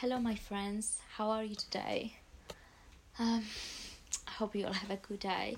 Hello, 0.00 0.18
my 0.18 0.34
friends. 0.34 0.98
How 1.16 1.30
are 1.30 1.42
you 1.42 1.54
today? 1.54 2.16
Um, 3.18 3.42
I 4.28 4.30
hope 4.32 4.54
you 4.54 4.66
all 4.66 4.74
have 4.74 4.90
a 4.90 4.96
good 4.96 5.20
day. 5.20 5.56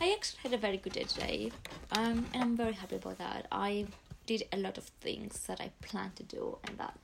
I 0.00 0.14
actually 0.14 0.40
had 0.42 0.54
a 0.54 0.56
very 0.56 0.78
good 0.78 0.94
day 0.94 1.02
today, 1.02 1.52
um, 1.92 2.24
and 2.32 2.42
I'm 2.42 2.56
very 2.56 2.72
happy 2.72 2.96
about 2.96 3.18
that. 3.18 3.46
I 3.52 3.84
did 4.24 4.44
a 4.52 4.56
lot 4.56 4.78
of 4.78 4.84
things 5.02 5.44
that 5.48 5.60
I 5.60 5.70
planned 5.82 6.16
to 6.16 6.22
do, 6.22 6.56
and 6.64 6.78
that 6.78 6.98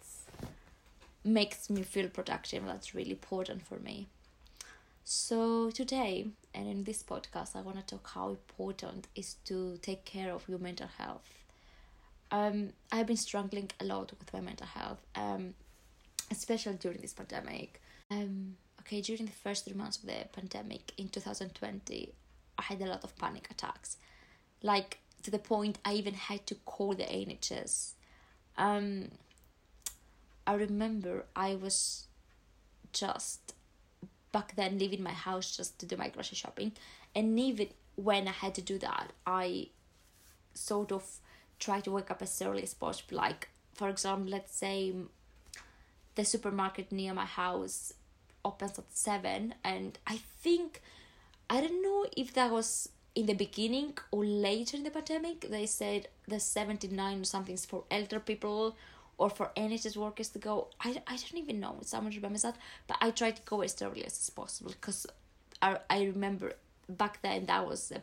makes 1.22 1.68
me 1.68 1.82
feel 1.82 2.08
productive. 2.08 2.64
That's 2.64 2.94
really 2.94 3.10
important 3.10 3.66
for 3.66 3.78
me. 3.78 4.08
So 5.04 5.70
today, 5.70 6.28
and 6.54 6.66
in 6.66 6.84
this 6.84 7.02
podcast, 7.02 7.56
I 7.56 7.60
want 7.60 7.76
to 7.76 7.84
talk 7.84 8.08
how 8.14 8.30
important 8.30 9.08
is 9.14 9.34
to 9.44 9.76
take 9.82 10.06
care 10.06 10.32
of 10.32 10.48
your 10.48 10.58
mental 10.58 10.88
health. 10.96 11.28
Um, 12.30 12.70
I've 12.90 13.06
been 13.06 13.18
struggling 13.18 13.70
a 13.80 13.84
lot 13.84 14.12
with 14.18 14.32
my 14.32 14.40
mental 14.40 14.66
health. 14.66 15.02
Um, 15.14 15.52
especially 16.36 16.74
during 16.74 16.98
this 16.98 17.12
pandemic. 17.12 17.80
Um, 18.10 18.56
okay, 18.80 19.00
during 19.00 19.26
the 19.26 19.32
first 19.32 19.64
three 19.64 19.74
months 19.74 19.98
of 19.98 20.06
the 20.06 20.26
pandemic 20.32 20.92
in 20.98 21.08
2020, 21.08 22.12
I 22.58 22.62
had 22.62 22.80
a 22.80 22.86
lot 22.86 23.04
of 23.04 23.16
panic 23.16 23.48
attacks, 23.50 23.96
like 24.62 24.98
to 25.22 25.30
the 25.30 25.38
point 25.38 25.78
I 25.84 25.94
even 25.94 26.14
had 26.14 26.46
to 26.46 26.54
call 26.54 26.94
the 26.94 27.04
NHS. 27.04 27.92
Um, 28.56 29.10
I 30.46 30.54
remember 30.54 31.24
I 31.34 31.54
was 31.54 32.04
just 32.92 33.54
back 34.30 34.54
then 34.56 34.78
leaving 34.78 35.02
my 35.02 35.12
house 35.12 35.56
just 35.56 35.78
to 35.78 35.86
do 35.86 35.96
my 35.96 36.08
grocery 36.08 36.36
shopping, 36.36 36.72
and 37.14 37.38
even 37.38 37.68
when 37.96 38.28
I 38.28 38.32
had 38.32 38.54
to 38.56 38.62
do 38.62 38.78
that, 38.78 39.12
I 39.26 39.68
sort 40.52 40.92
of 40.92 41.04
tried 41.58 41.84
to 41.84 41.90
wake 41.92 42.10
up 42.10 42.22
as 42.22 42.42
early 42.42 42.62
as 42.62 42.74
possible. 42.74 43.16
Like, 43.16 43.48
for 43.74 43.88
example, 43.88 44.30
let's 44.30 44.54
say 44.54 44.94
the 46.14 46.24
supermarket 46.24 46.90
near 46.92 47.14
my 47.14 47.24
house 47.24 47.92
opens 48.44 48.78
at 48.78 48.84
7 48.90 49.54
and 49.64 49.98
i 50.06 50.16
think 50.42 50.82
i 51.48 51.60
don't 51.60 51.82
know 51.82 52.06
if 52.16 52.32
that 52.34 52.50
was 52.50 52.88
in 53.14 53.26
the 53.26 53.34
beginning 53.34 53.96
or 54.10 54.24
later 54.24 54.76
in 54.76 54.82
the 54.82 54.90
pandemic 54.90 55.48
they 55.50 55.66
said 55.66 56.08
the 56.28 56.40
79 56.40 57.20
or 57.20 57.24
something's 57.24 57.64
for 57.64 57.84
elder 57.90 58.20
people 58.20 58.76
or 59.16 59.30
for 59.30 59.50
NHS 59.56 59.96
workers 59.96 60.28
to 60.30 60.38
go. 60.38 60.68
I, 60.80 61.00
I 61.06 61.16
don't 61.16 61.36
even 61.36 61.60
know. 61.60 61.78
Someone 61.82 62.12
remembers 62.12 62.42
that. 62.42 62.56
But 62.86 62.98
I 63.00 63.10
tried 63.10 63.36
to 63.36 63.42
go 63.42 63.60
as 63.60 63.80
early 63.80 64.04
as 64.04 64.30
possible 64.30 64.72
because 64.72 65.06
I, 65.62 65.78
I 65.88 66.04
remember 66.04 66.54
back 66.88 67.22
then 67.22 67.46
that 67.46 67.66
was 67.66 67.88
the 67.88 68.02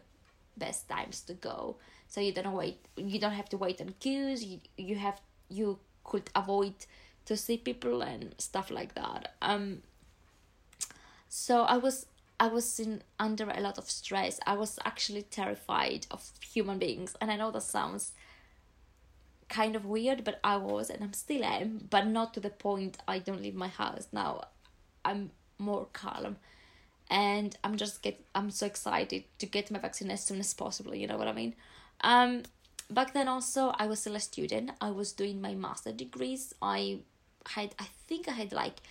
best 0.58 0.88
times 0.88 1.22
to 1.22 1.34
go. 1.34 1.78
So 2.08 2.22
you 2.22 2.32
don't 2.32 2.54
wait. 2.54 2.78
You 2.96 3.20
don't 3.20 3.34
have 3.34 3.50
to 3.50 3.58
wait 3.58 3.82
on 3.82 3.94
queues. 4.00 4.44
You 4.44 4.60
you 4.78 4.96
have 4.96 5.20
you 5.50 5.80
could 6.04 6.30
avoid 6.36 6.74
to 7.26 7.38
see 7.38 7.58
people 7.58 8.02
and 8.02 8.36
stuff 8.38 8.72
like 8.72 8.96
that. 8.96 9.36
Um, 9.42 9.82
so 11.30 11.62
I 11.64 11.78
was 11.78 12.06
I 12.40 12.48
was 12.48 12.80
in 12.80 13.04
under 13.20 13.50
a 13.50 13.62
lot 13.62 13.78
of 13.78 13.90
stress. 13.90 14.40
I 14.48 14.56
was 14.56 14.80
actually 14.84 15.22
terrified 15.24 16.08
of 16.10 16.32
human 16.42 16.80
beings, 16.80 17.16
and 17.22 17.32
I 17.32 17.36
know 17.36 17.52
that 17.52 17.62
sounds 17.62 18.14
kind 19.48 19.76
of 19.76 19.86
weird, 19.86 20.24
but 20.24 20.40
I 20.44 20.58
was, 20.58 20.90
and 20.90 21.04
I'm 21.04 21.14
still 21.14 21.44
am, 21.44 21.88
but 21.90 22.08
not 22.08 22.34
to 22.34 22.40
the 22.40 22.50
point 22.50 22.98
I 23.08 23.20
don't 23.20 23.42
leave 23.42 23.54
my 23.54 23.68
house 23.68 24.08
now. 24.12 24.46
I'm 25.06 25.32
more 25.60 25.88
calm, 25.94 26.38
and 27.10 27.56
I'm 27.64 27.78
just 27.78 28.02
get 28.02 28.20
I'm 28.34 28.50
so 28.50 28.66
excited 28.66 29.24
to 29.38 29.46
get 29.46 29.70
my 29.70 29.80
vaccine 29.80 30.10
as 30.10 30.24
soon 30.24 30.40
as 30.40 30.54
possible. 30.54 30.96
You 30.96 31.08
know 31.08 31.18
what 31.18 31.28
I 31.28 31.34
mean? 31.34 31.54
Um, 32.02 32.44
back 32.90 33.14
then 33.14 33.28
also 33.28 33.74
I 33.78 33.86
was 33.86 34.00
still 34.00 34.16
a 34.16 34.20
student. 34.20 34.72
I 34.82 34.92
was 34.92 35.12
doing 35.14 35.42
my 35.42 35.54
master 35.54 35.92
degrees. 35.92 36.54
I 36.62 37.00
had 37.50 37.76
I 37.80 37.88
think 38.08 38.28
I 38.28 38.32
had 38.32 38.52
like 38.52 38.82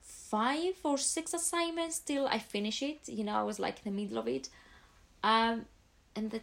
five 0.00 0.74
or 0.84 0.98
six 0.98 1.34
assignments 1.34 1.98
till 1.98 2.26
I 2.26 2.38
finish 2.38 2.82
it. 2.82 3.08
You 3.08 3.24
know, 3.24 3.34
I 3.34 3.42
was 3.42 3.58
like 3.58 3.80
in 3.84 3.92
the 3.92 4.02
middle 4.02 4.18
of 4.18 4.28
it. 4.28 4.48
Um 5.22 5.66
and 6.16 6.30
that 6.30 6.42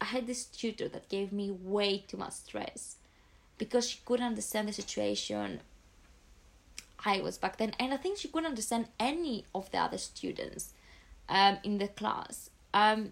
I 0.00 0.06
had 0.06 0.26
this 0.26 0.44
tutor 0.44 0.88
that 0.88 1.08
gave 1.08 1.32
me 1.32 1.50
way 1.50 2.04
too 2.06 2.16
much 2.16 2.32
stress 2.32 2.96
because 3.58 3.88
she 3.88 3.98
couldn't 4.04 4.26
understand 4.26 4.68
the 4.68 4.72
situation 4.72 5.60
I 7.04 7.20
was 7.20 7.38
back 7.38 7.58
then 7.58 7.74
and 7.78 7.92
I 7.92 7.96
think 7.96 8.18
she 8.18 8.28
couldn't 8.28 8.48
understand 8.48 8.88
any 8.98 9.44
of 9.54 9.70
the 9.70 9.78
other 9.78 9.98
students 9.98 10.72
um 11.28 11.58
in 11.62 11.78
the 11.78 11.88
class. 11.88 12.50
Um 12.72 13.10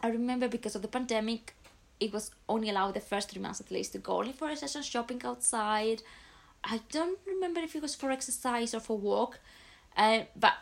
I 0.00 0.08
remember 0.08 0.48
because 0.48 0.74
of 0.74 0.82
the 0.82 0.88
pandemic 0.88 1.54
it 2.00 2.12
was 2.12 2.32
only 2.48 2.68
allowed 2.68 2.94
the 2.94 3.00
first 3.00 3.30
three 3.30 3.40
months 3.40 3.60
at 3.60 3.70
least 3.70 3.92
to 3.92 3.98
go 3.98 4.18
only 4.18 4.32
for 4.32 4.48
a 4.48 4.56
session 4.56 4.82
shopping 4.82 5.22
outside 5.24 6.02
I 6.64 6.80
don't 6.90 7.18
remember 7.26 7.60
if 7.60 7.74
it 7.74 7.82
was 7.82 7.94
for 7.94 8.10
exercise 8.10 8.74
or 8.74 8.80
for 8.80 8.96
walk, 8.96 9.40
uh, 9.96 10.20
but 10.36 10.54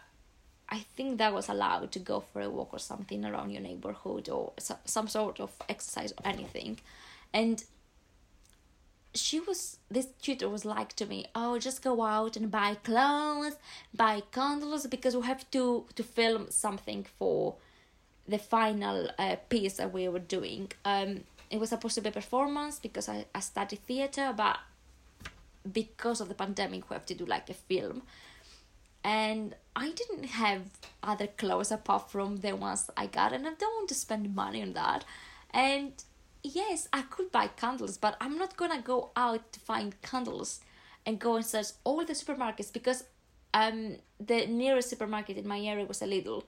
I 0.68 0.78
think 0.96 1.18
that 1.18 1.34
was 1.34 1.48
allowed 1.48 1.92
to 1.92 1.98
go 1.98 2.20
for 2.20 2.40
a 2.40 2.48
walk 2.48 2.70
or 2.72 2.78
something 2.78 3.24
around 3.24 3.50
your 3.50 3.60
neighborhood 3.60 4.28
or 4.28 4.52
so, 4.58 4.76
some 4.84 5.08
sort 5.08 5.40
of 5.40 5.50
exercise 5.68 6.12
or 6.12 6.26
anything. 6.26 6.78
And 7.34 7.62
she 9.14 9.40
was, 9.40 9.78
this 9.90 10.06
tutor 10.22 10.48
was 10.48 10.64
like 10.64 10.94
to 10.94 11.06
me, 11.06 11.26
oh, 11.34 11.58
just 11.58 11.82
go 11.82 12.02
out 12.02 12.36
and 12.36 12.50
buy 12.50 12.76
clothes, 12.76 13.56
buy 13.92 14.22
candles, 14.32 14.86
because 14.86 15.16
we 15.16 15.22
have 15.26 15.50
to, 15.50 15.86
to 15.96 16.02
film 16.02 16.46
something 16.50 17.04
for 17.18 17.56
the 18.28 18.38
final 18.38 19.10
uh, 19.18 19.36
piece 19.48 19.74
that 19.74 19.92
we 19.92 20.08
were 20.08 20.20
doing. 20.20 20.70
Um, 20.84 21.24
it 21.50 21.58
was 21.58 21.70
supposed 21.70 21.96
to 21.96 22.00
be 22.00 22.10
a 22.10 22.12
performance 22.12 22.78
because 22.78 23.08
I, 23.08 23.26
I 23.34 23.40
studied 23.40 23.80
theater, 23.86 24.32
but 24.36 24.58
because 25.70 26.20
of 26.20 26.28
the 26.28 26.34
pandemic 26.34 26.88
we 26.88 26.94
have 26.94 27.06
to 27.06 27.14
do 27.14 27.24
like 27.26 27.48
a 27.50 27.54
film. 27.54 28.02
And 29.02 29.54
i 29.74 29.90
didn't 29.92 30.24
have 30.24 30.62
other 31.02 31.26
clothes 31.26 31.70
apart 31.70 32.10
from 32.10 32.38
the 32.38 32.54
ones 32.54 32.90
i 32.96 33.06
got 33.06 33.32
and 33.32 33.46
i 33.46 33.52
don't 33.54 33.74
want 33.74 33.88
to 33.88 33.94
spend 33.94 34.34
money 34.34 34.62
on 34.62 34.72
that. 34.74 35.04
And 35.52 35.92
yes 36.42 36.88
i 36.92 37.02
could 37.02 37.30
buy 37.30 37.46
candles 37.48 37.98
but 37.98 38.16
i'm 38.18 38.38
not 38.38 38.56
gonna 38.56 38.80
go 38.80 39.10
out 39.14 39.52
to 39.52 39.60
find 39.60 40.00
candles 40.00 40.60
and 41.04 41.18
go 41.18 41.36
and 41.36 41.44
search 41.44 41.66
all 41.84 42.04
the 42.04 42.14
supermarkets 42.14 42.72
because 42.72 43.04
um 43.52 43.96
the 44.18 44.46
nearest 44.46 44.88
supermarket 44.90 45.36
in 45.36 45.46
my 45.46 45.60
area 45.60 45.84
was 45.84 46.02
a 46.02 46.06
Lidl 46.06 46.44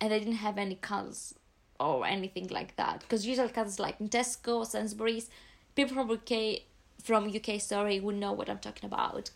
and 0.00 0.12
they 0.12 0.18
didn't 0.18 0.34
have 0.34 0.58
any 0.58 0.76
candles 0.76 1.34
or 1.80 2.06
anything 2.06 2.48
like 2.48 2.76
that. 2.76 3.00
Because 3.00 3.26
usual 3.26 3.48
candles 3.48 3.78
like 3.78 3.98
tesco 3.98 4.66
sainsbury's 4.66 5.28
people 5.74 5.94
from 5.94 6.10
uk 6.10 6.60
from 7.02 7.30
UK 7.34 7.60
Story 7.60 8.00
would 8.00 8.16
know 8.16 8.32
what 8.32 8.48
I'm 8.48 8.58
talking 8.58 8.86
about. 8.86 9.30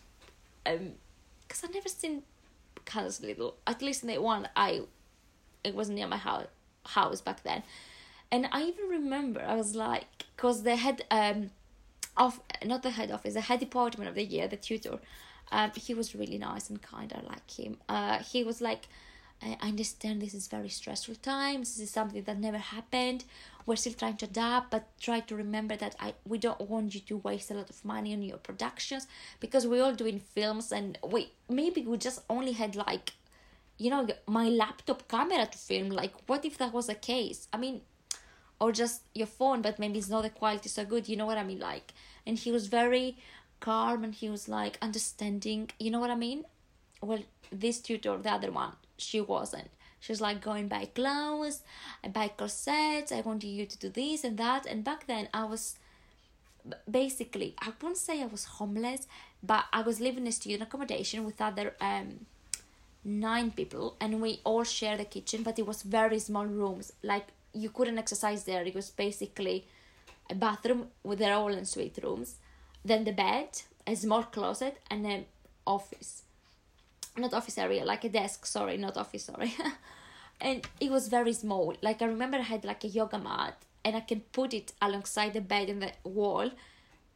Um, 0.65 0.93
because 1.47 1.63
I've 1.63 1.73
never 1.73 1.89
seen 1.89 2.23
Colours 2.85 3.19
Lidl. 3.19 3.53
At 3.65 3.81
least 3.81 4.03
in 4.03 4.09
the 4.09 4.19
one 4.19 4.47
I, 4.55 4.81
it 5.63 5.75
was 5.75 5.89
near 5.89 6.07
my 6.07 6.17
house 6.17 6.47
house 6.85 7.21
back 7.21 7.43
then, 7.43 7.63
and 8.31 8.47
I 8.51 8.63
even 8.63 8.87
remember 8.89 9.41
I 9.41 9.55
was 9.55 9.75
like, 9.75 10.05
cause 10.37 10.63
they 10.63 10.75
had 10.75 11.03
um, 11.11 11.51
off 12.17 12.39
not 12.63 12.83
the 12.83 12.91
head 12.91 13.11
office, 13.11 13.33
the 13.33 13.41
head 13.41 13.59
department 13.59 14.09
of 14.09 14.15
the 14.15 14.23
year, 14.23 14.47
the 14.47 14.57
tutor. 14.57 14.99
Um, 15.51 15.71
he 15.75 15.95
was 15.95 16.13
really 16.13 16.37
nice 16.37 16.69
and 16.69 16.79
kind. 16.79 17.11
I 17.11 17.27
like 17.27 17.49
him. 17.49 17.77
Uh, 17.89 18.19
he 18.19 18.43
was 18.43 18.61
like 18.61 18.87
I 19.41 19.57
understand 19.61 20.21
this 20.21 20.33
is 20.33 20.47
very 20.47 20.67
stressful 20.69 21.15
times. 21.15 21.75
This 21.75 21.85
is 21.85 21.91
something 21.91 22.23
that 22.23 22.37
never 22.37 22.57
happened. 22.57 23.23
We're 23.65 23.77
still 23.77 23.93
trying 23.93 24.17
to 24.17 24.25
adapt, 24.25 24.71
but 24.71 24.87
try 24.99 25.21
to 25.21 25.35
remember 25.35 25.77
that 25.77 25.95
I 25.99 26.15
we 26.25 26.37
don't 26.37 26.59
want 26.61 26.93
you 26.93 27.01
to 27.01 27.17
waste 27.17 27.51
a 27.51 27.53
lot 27.53 27.69
of 27.69 27.85
money 27.85 28.13
on 28.13 28.21
your 28.21 28.37
productions 28.37 29.07
because 29.39 29.65
we're 29.65 29.83
all 29.83 29.93
doing 29.93 30.19
films 30.19 30.71
and 30.71 30.97
we 31.03 31.31
maybe 31.47 31.85
we 31.85 31.97
just 31.97 32.21
only 32.29 32.51
had 32.51 32.75
like 32.75 33.13
you 33.77 33.89
know 33.89 34.07
my 34.27 34.49
laptop 34.49 35.07
camera 35.07 35.45
to 35.45 35.57
film. 35.57 35.89
Like 35.89 36.13
what 36.27 36.43
if 36.43 36.57
that 36.57 36.73
was 36.73 36.87
the 36.87 36.95
case? 36.95 37.47
I 37.53 37.57
mean 37.57 37.81
or 38.59 38.73
just 38.73 39.03
your 39.15 39.27
phone 39.27 39.61
but 39.61 39.79
maybe 39.79 39.99
it's 39.99 40.09
not 40.09 40.23
the 40.23 40.29
quality 40.29 40.67
so 40.67 40.83
good. 40.83 41.07
You 41.07 41.15
know 41.15 41.25
what 41.25 41.37
i 41.37 41.43
mean? 41.45 41.59
Like 41.59 41.93
and 42.27 42.37
he 42.37 42.51
was 42.51 42.67
very 42.67 43.17
calm 43.61 44.03
and 44.03 44.13
he 44.13 44.29
was 44.29 44.49
like 44.49 44.77
understanding. 44.81 45.69
You 45.79 45.91
know 45.91 45.99
what 45.99 46.11
i 46.11 46.15
mean? 46.15 46.43
Well 47.01 47.23
this 47.51 47.79
tutor 47.79 48.17
the 48.17 48.31
other 48.31 48.51
one 48.51 48.73
she 48.99 49.21
wasn't. 49.21 49.69
She's 49.99 50.21
like 50.21 50.41
going 50.41 50.67
buy 50.67 50.85
clothes, 50.85 51.61
I 52.03 52.07
buy 52.07 52.29
corsets, 52.29 53.11
I 53.11 53.21
want 53.21 53.43
you 53.43 53.65
to 53.65 53.77
do 53.77 53.89
this 53.89 54.23
and 54.23 54.37
that. 54.37 54.65
And 54.65 54.83
back 54.83 55.07
then 55.07 55.27
I 55.33 55.43
was 55.45 55.75
basically 56.89 57.55
I 57.59 57.73
won't 57.81 57.97
say 57.97 58.21
I 58.21 58.27
was 58.27 58.45
homeless, 58.45 59.07
but 59.43 59.65
I 59.73 59.81
was 59.81 59.99
living 59.99 60.23
in 60.23 60.27
a 60.27 60.31
student 60.31 60.63
accommodation 60.63 61.25
with 61.25 61.41
other 61.41 61.75
um 61.81 62.25
nine 63.03 63.51
people 63.51 63.95
and 63.99 64.21
we 64.21 64.39
all 64.43 64.63
share 64.63 64.97
the 64.97 65.05
kitchen, 65.05 65.43
but 65.43 65.59
it 65.59 65.67
was 65.67 65.81
very 65.83 66.19
small 66.19 66.45
rooms. 66.45 66.93
Like 67.03 67.27
you 67.53 67.69
couldn't 67.69 67.97
exercise 67.97 68.43
there. 68.45 68.63
It 68.63 68.75
was 68.75 68.89
basically 68.89 69.65
a 70.29 70.35
bathroom 70.35 70.87
with 71.03 71.19
their 71.19 71.33
all 71.33 71.53
ensuite 71.53 71.99
rooms, 72.03 72.35
then 72.85 73.03
the 73.03 73.11
bed, 73.11 73.49
a 73.85 73.95
small 73.95 74.23
closet, 74.23 74.77
and 74.89 75.05
an 75.05 75.25
office 75.65 76.23
not 77.19 77.33
office 77.33 77.57
area, 77.57 77.85
like 77.85 78.03
a 78.03 78.09
desk, 78.09 78.45
sorry, 78.45 78.77
not 78.77 78.97
office, 78.97 79.25
sorry. 79.25 79.53
and 80.41 80.67
it 80.79 80.91
was 80.91 81.07
very 81.07 81.33
small. 81.33 81.75
Like 81.81 82.01
I 82.01 82.05
remember 82.05 82.37
I 82.37 82.41
had 82.41 82.65
like 82.65 82.83
a 82.83 82.87
yoga 82.87 83.19
mat 83.19 83.57
and 83.83 83.95
I 83.95 84.01
can 84.01 84.21
put 84.31 84.53
it 84.53 84.73
alongside 84.81 85.33
the 85.33 85.41
bed 85.41 85.69
in 85.69 85.79
the 85.79 85.91
wall 86.03 86.51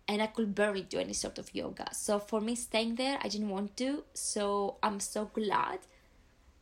and 0.07 0.21
I 0.21 0.27
could 0.27 0.53
barely 0.53 0.81
do 0.81 0.99
any 0.99 1.13
sort 1.13 1.37
of 1.37 1.53
yoga. 1.55 1.93
So 1.93 2.19
for 2.19 2.41
me, 2.41 2.55
staying 2.55 2.95
there, 2.95 3.17
I 3.23 3.27
didn't 3.27 3.49
want 3.49 3.77
to. 3.77 4.03
So 4.13 4.75
I'm 4.83 4.99
so 4.99 5.25
glad 5.25 5.79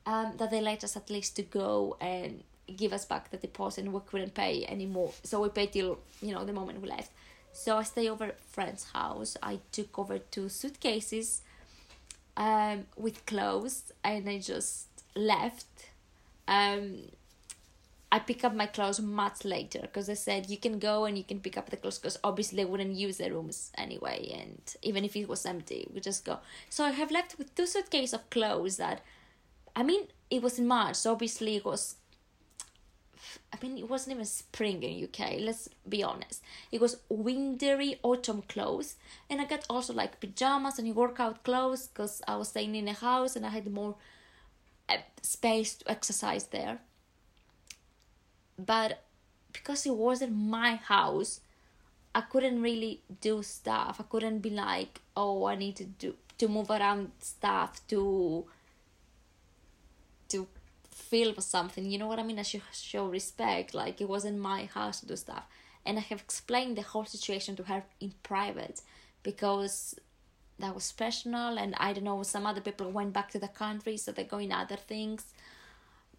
um, 0.06 0.34
that 0.38 0.52
they 0.52 0.62
let 0.62 0.84
us 0.84 0.96
at 0.96 1.10
least 1.10 1.36
to 1.38 1.44
go 1.44 1.98
and 2.00 2.44
give 2.76 2.94
us 2.94 3.06
back 3.06 3.32
the 3.32 3.38
deposit 3.38 3.84
and 3.86 3.94
we 3.94 4.00
couldn't 4.06 4.34
pay 4.34 4.66
anymore. 4.66 5.12
So 5.24 5.42
we 5.42 5.50
paid 5.50 5.74
till, 5.74 6.00
you 6.22 6.34
know, 6.34 6.46
the 6.46 6.54
moment 6.54 6.82
we 6.82 6.90
left. 6.90 7.12
So 7.52 7.78
I 7.78 7.84
stay 7.84 8.10
over 8.10 8.32
friend's 8.52 8.92
house. 8.92 9.36
I 9.42 9.60
took 9.72 9.98
over 9.98 10.20
two 10.20 10.48
suitcases 10.48 11.42
um, 12.38 12.86
with 12.96 13.26
clothes 13.26 13.92
and 14.04 14.28
I 14.30 14.40
just 14.40 14.88
left. 15.16 15.90
Um, 16.48 17.04
I 18.14 18.20
pick 18.20 18.44
up 18.44 18.54
my 18.54 18.66
clothes 18.66 19.00
much 19.00 19.46
later 19.46 19.80
because 19.82 20.10
I 20.10 20.16
said 20.16 20.50
you 20.50 20.58
can 20.58 20.80
go 20.80 21.06
and 21.06 21.18
you 21.18 21.24
can 21.24 21.40
pick 21.40 21.58
up 21.58 21.70
the 21.70 21.78
clothes 21.78 21.98
because 21.98 22.20
obviously 22.26 22.58
they 22.58 22.66
wouldn't 22.70 22.96
use 22.96 23.18
the 23.18 23.32
rooms 23.32 23.72
anyway, 23.78 24.38
and 24.38 24.62
even 24.82 25.06
if 25.06 25.16
it 25.16 25.30
was 25.30 25.46
empty, 25.46 25.88
we 25.94 26.02
just 26.02 26.26
go. 26.26 26.40
So 26.70 26.84
I 26.84 26.92
have 26.92 27.10
left 27.10 27.38
with 27.38 27.56
two 27.56 27.66
suitcases 27.66 28.14
of 28.14 28.30
clothes 28.30 28.76
that, 28.78 29.02
I 29.78 29.84
mean, 29.84 30.08
it 30.30 30.42
was 30.42 30.60
in 30.60 30.68
March, 30.68 30.98
so 30.98 31.14
obviously 31.14 31.56
it 31.56 31.64
was. 31.64 31.96
I 33.54 33.58
mean, 33.62 33.78
it 33.78 33.90
wasn't 33.90 34.16
even 34.16 34.26
spring 34.26 34.84
in 34.84 35.04
UK. 35.04 35.40
Let's 35.40 35.70
be 35.88 36.04
honest. 36.04 36.42
It 36.72 36.82
was 36.82 36.98
wintry 37.10 38.00
autumn 38.04 38.44
clothes, 38.44 38.96
and 39.30 39.42
I 39.42 39.46
got 39.46 39.66
also 39.70 39.94
like 39.94 40.20
pajamas 40.20 40.80
and 40.80 40.96
workout 40.96 41.44
clothes 41.44 41.88
because 41.88 42.22
I 42.28 42.36
was 42.36 42.50
staying 42.50 42.76
in 42.76 42.88
a 42.88 42.94
house 42.94 43.36
and 43.36 43.46
I 43.46 43.50
had 43.50 43.72
more 43.72 43.96
uh, 44.90 44.98
space 45.22 45.76
to 45.76 45.92
exercise 45.92 46.46
there 46.48 46.80
but 48.66 49.04
because 49.52 49.86
it 49.86 49.96
wasn't 49.96 50.36
my 50.36 50.76
house 50.76 51.42
i 52.14 52.22
couldn't 52.22 52.62
really 52.62 53.02
do 53.22 53.42
stuff 53.42 53.98
i 54.00 54.04
couldn't 54.04 54.40
be 54.40 54.50
like 54.50 55.02
oh 55.16 55.46
i 55.46 55.56
need 55.56 55.76
to 55.76 55.86
do 55.86 56.16
to 56.38 56.48
move 56.48 56.70
around 56.70 57.12
stuff 57.20 57.86
to 57.88 57.98
to 57.98 58.46
film 61.02 61.36
something 61.40 61.86
you 61.86 61.98
know 61.98 62.08
what 62.08 62.20
i 62.20 62.24
mean 62.24 62.40
i 62.40 62.44
should 62.44 62.62
show 62.72 63.08
respect 63.08 63.74
like 63.74 64.00
it 64.00 64.10
wasn't 64.10 64.38
my 64.38 64.66
house 64.66 65.00
to 65.00 65.08
do 65.08 65.16
stuff 65.16 65.46
and 65.86 65.98
i 65.98 66.02
have 66.02 66.22
explained 66.22 66.78
the 66.78 66.82
whole 66.82 67.06
situation 67.06 67.56
to 67.56 67.64
her 67.64 67.84
in 68.00 68.14
private 68.24 68.82
because 69.24 69.96
that 70.60 70.76
was 70.76 70.92
personal 70.92 71.58
and 71.58 71.76
i 71.78 71.92
don't 71.94 72.04
know 72.04 72.24
some 72.24 72.46
other 72.46 72.62
people 72.62 72.90
went 72.92 73.14
back 73.14 73.30
to 73.32 73.40
the 73.40 73.48
country 73.48 73.98
so 73.98 74.12
they're 74.12 74.26
going 74.26 74.52
other 74.52 74.76
things 74.76 75.34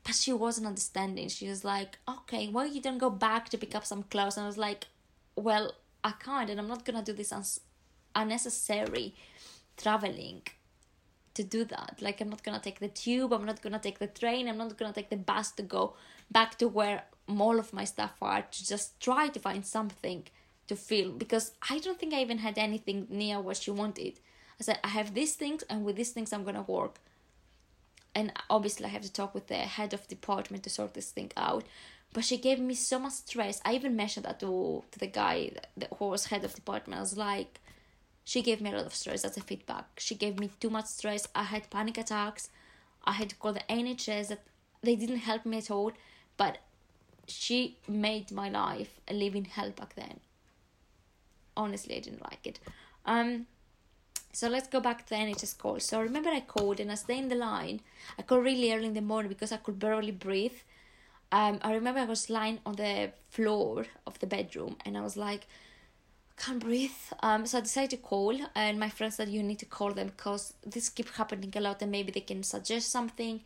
but 0.05 0.15
she 0.15 0.33
wasn't 0.33 0.67
understanding. 0.67 1.29
She 1.29 1.49
was 1.49 1.65
like, 1.65 1.99
okay, 2.09 2.49
well, 2.49 2.67
you 2.67 2.81
don't 2.81 2.99
go 2.99 3.11
back 3.11 3.49
to 3.51 3.59
pick 3.59 3.75
up 3.75 3.85
some 3.85 4.03
clothes. 4.05 4.37
And 4.37 4.45
I 4.45 4.47
was 4.47 4.59
like, 4.59 4.87
well, 5.37 5.73
I 6.03 6.13
can't, 6.13 6.51
and 6.51 6.59
I'm 6.59 6.69
not 6.69 6.85
gonna 6.85 7.03
do 7.03 7.13
this 7.13 7.33
uns- 7.33 7.61
unnecessary 8.15 9.15
traveling 9.77 10.43
to 11.35 11.43
do 11.43 11.65
that. 11.65 11.99
Like, 12.01 12.21
I'm 12.21 12.29
not 12.29 12.43
gonna 12.43 12.61
take 12.61 12.81
the 12.81 12.89
tube, 12.89 13.33
I'm 13.33 13.45
not 13.45 13.63
gonna 13.63 13.79
take 13.79 13.99
the 13.99 14.07
train, 14.07 14.49
I'm 14.49 14.59
not 14.59 14.77
gonna 14.77 14.93
take 14.93 15.11
the 15.11 15.17
bus 15.17 15.53
to 15.53 15.63
go 15.63 15.95
back 16.31 16.59
to 16.59 16.69
where 16.69 17.05
all 17.29 17.59
of 17.59 17.73
my 17.73 17.85
stuff 17.85 18.15
are 18.21 18.43
to 18.43 18.67
just 18.67 19.01
try 19.01 19.29
to 19.29 19.39
find 19.41 19.65
something 19.65 20.25
to 20.67 20.77
film 20.77 21.19
because 21.19 21.53
I 21.71 21.79
don't 21.79 21.99
think 21.99 22.13
I 22.15 22.21
even 22.21 22.39
had 22.39 22.59
anything 22.59 23.07
near 23.11 23.41
what 23.41 23.59
she 23.59 23.71
wanted. 23.71 24.21
I 24.61 24.65
said, 24.65 24.79
I 24.85 24.89
have 24.89 25.15
these 25.15 25.35
things, 25.35 25.63
and 25.65 25.85
with 25.85 25.97
these 25.97 26.11
things, 26.11 26.33
I'm 26.33 26.45
gonna 26.45 26.63
work 26.63 26.99
and 28.15 28.33
obviously 28.51 28.87
I 28.87 28.91
have 28.91 29.03
to 29.03 29.13
talk 29.13 29.35
with 29.35 29.47
the 29.49 29.55
head 29.57 29.95
of 29.95 30.09
department 30.09 30.65
to 30.65 30.71
sort 30.71 30.95
this 30.95 31.11
thing 31.11 31.33
out. 31.37 31.65
But 32.13 32.25
she 32.25 32.37
gave 32.37 32.61
me 32.61 32.75
so 32.75 32.99
much 32.99 33.13
stress. 33.15 33.61
I 33.65 33.75
even 33.75 33.97
mentioned 33.97 34.27
that 34.27 34.39
to, 34.41 34.85
to 34.91 34.99
the 34.99 35.07
guy 35.07 35.53
that, 35.79 35.89
who 35.99 36.09
was 36.09 36.27
head 36.27 36.45
of 36.45 36.55
department. 36.55 36.99
I 36.99 37.01
was 37.01 37.17
like, 37.17 37.59
she 38.25 38.43
gave 38.43 38.61
me 38.61 38.71
a 38.71 38.77
lot 38.77 38.87
of 38.87 38.95
stress. 38.95 39.25
as 39.25 39.37
a 39.37 39.41
feedback. 39.41 39.87
She 39.99 40.15
gave 40.15 40.39
me 40.39 40.51
too 40.61 40.71
much 40.71 40.87
stress. 40.87 41.27
I 41.35 41.45
had 41.45 41.71
panic 41.71 41.99
attacks. 41.99 42.51
I 43.05 43.13
had 43.13 43.31
to 43.31 43.37
call 43.37 43.53
the 43.53 43.65
NHS. 43.69 44.29
That 44.29 44.45
they 44.83 44.97
didn't 44.97 45.19
help 45.19 45.45
me 45.45 45.59
at 45.59 45.71
all. 45.71 45.93
But 46.37 46.59
she 47.27 47.79
made 47.89 48.31
my 48.31 48.49
life 48.49 49.01
a 49.09 49.15
living 49.15 49.45
hell 49.45 49.71
back 49.71 49.95
then. 49.95 50.21
Honestly, 51.57 51.97
I 51.97 52.01
didn't 52.01 52.23
like 52.23 52.47
it. 52.47 52.61
Um, 53.05 53.47
so 54.33 54.49
let's 54.49 54.69
go 54.69 54.81
back 54.81 55.05
to 55.05 55.09
the 55.11 55.17
NHS 55.17 55.59
call. 55.59 55.79
So 55.81 56.01
remember 56.01 56.31
I 56.31 56.41
called 56.41 56.81
and 56.81 56.91
I 56.91 56.95
stayed 56.95 57.19
in 57.19 57.29
the 57.29 57.35
line. 57.35 57.81
I 58.19 58.23
called 58.23 58.45
really 58.45 58.73
early 58.73 58.87
in 58.87 58.95
the 58.95 59.03
morning 59.03 59.29
because 59.29 59.53
I 59.53 59.59
could 59.59 59.79
barely 59.79 60.13
breathe. 60.13 60.57
Um, 61.31 61.59
I 61.63 61.75
remember 61.75 62.01
I 62.01 62.05
was 62.05 62.31
lying 62.31 62.61
on 62.65 62.77
the 62.77 63.13
floor 63.31 63.87
of 64.07 64.19
the 64.21 64.27
bedroom 64.27 64.77
and 64.85 64.97
I 64.97 65.03
was 65.03 65.17
like, 65.17 65.47
can't 66.43 66.59
breathe. 66.59 66.91
Um, 67.23 67.47
so 67.47 67.59
I 67.59 67.61
decided 67.61 67.91
to 67.91 67.97
call 67.99 68.37
and 68.55 68.81
my 68.81 68.89
friend 68.89 69.13
said 69.15 69.29
you 69.29 69.43
need 69.43 69.61
to 69.61 69.67
call 69.67 69.93
them 69.93 70.09
because 70.09 70.55
this 70.67 70.89
keeps 70.89 71.17
happening 71.17 71.53
a 71.55 71.61
lot 71.61 71.83
and 71.83 71.91
maybe 71.93 72.11
they 72.11 72.21
can 72.21 72.43
suggest 72.43 72.91
something. 72.91 73.41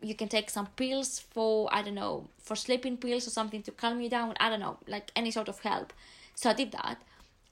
You 0.00 0.14
can 0.14 0.28
take 0.28 0.48
some 0.48 0.66
pills 0.68 1.18
for 1.18 1.68
I 1.72 1.82
don't 1.82 1.94
know 1.94 2.28
for 2.38 2.56
sleeping 2.56 2.96
pills 2.96 3.26
or 3.26 3.30
something 3.30 3.62
to 3.62 3.72
calm 3.72 4.00
you 4.00 4.08
down. 4.08 4.34
I 4.40 4.48
don't 4.48 4.60
know 4.60 4.78
like 4.86 5.10
any 5.14 5.30
sort 5.30 5.48
of 5.48 5.58
help. 5.60 5.92
So 6.34 6.50
I 6.50 6.54
did 6.54 6.72
that 6.72 6.98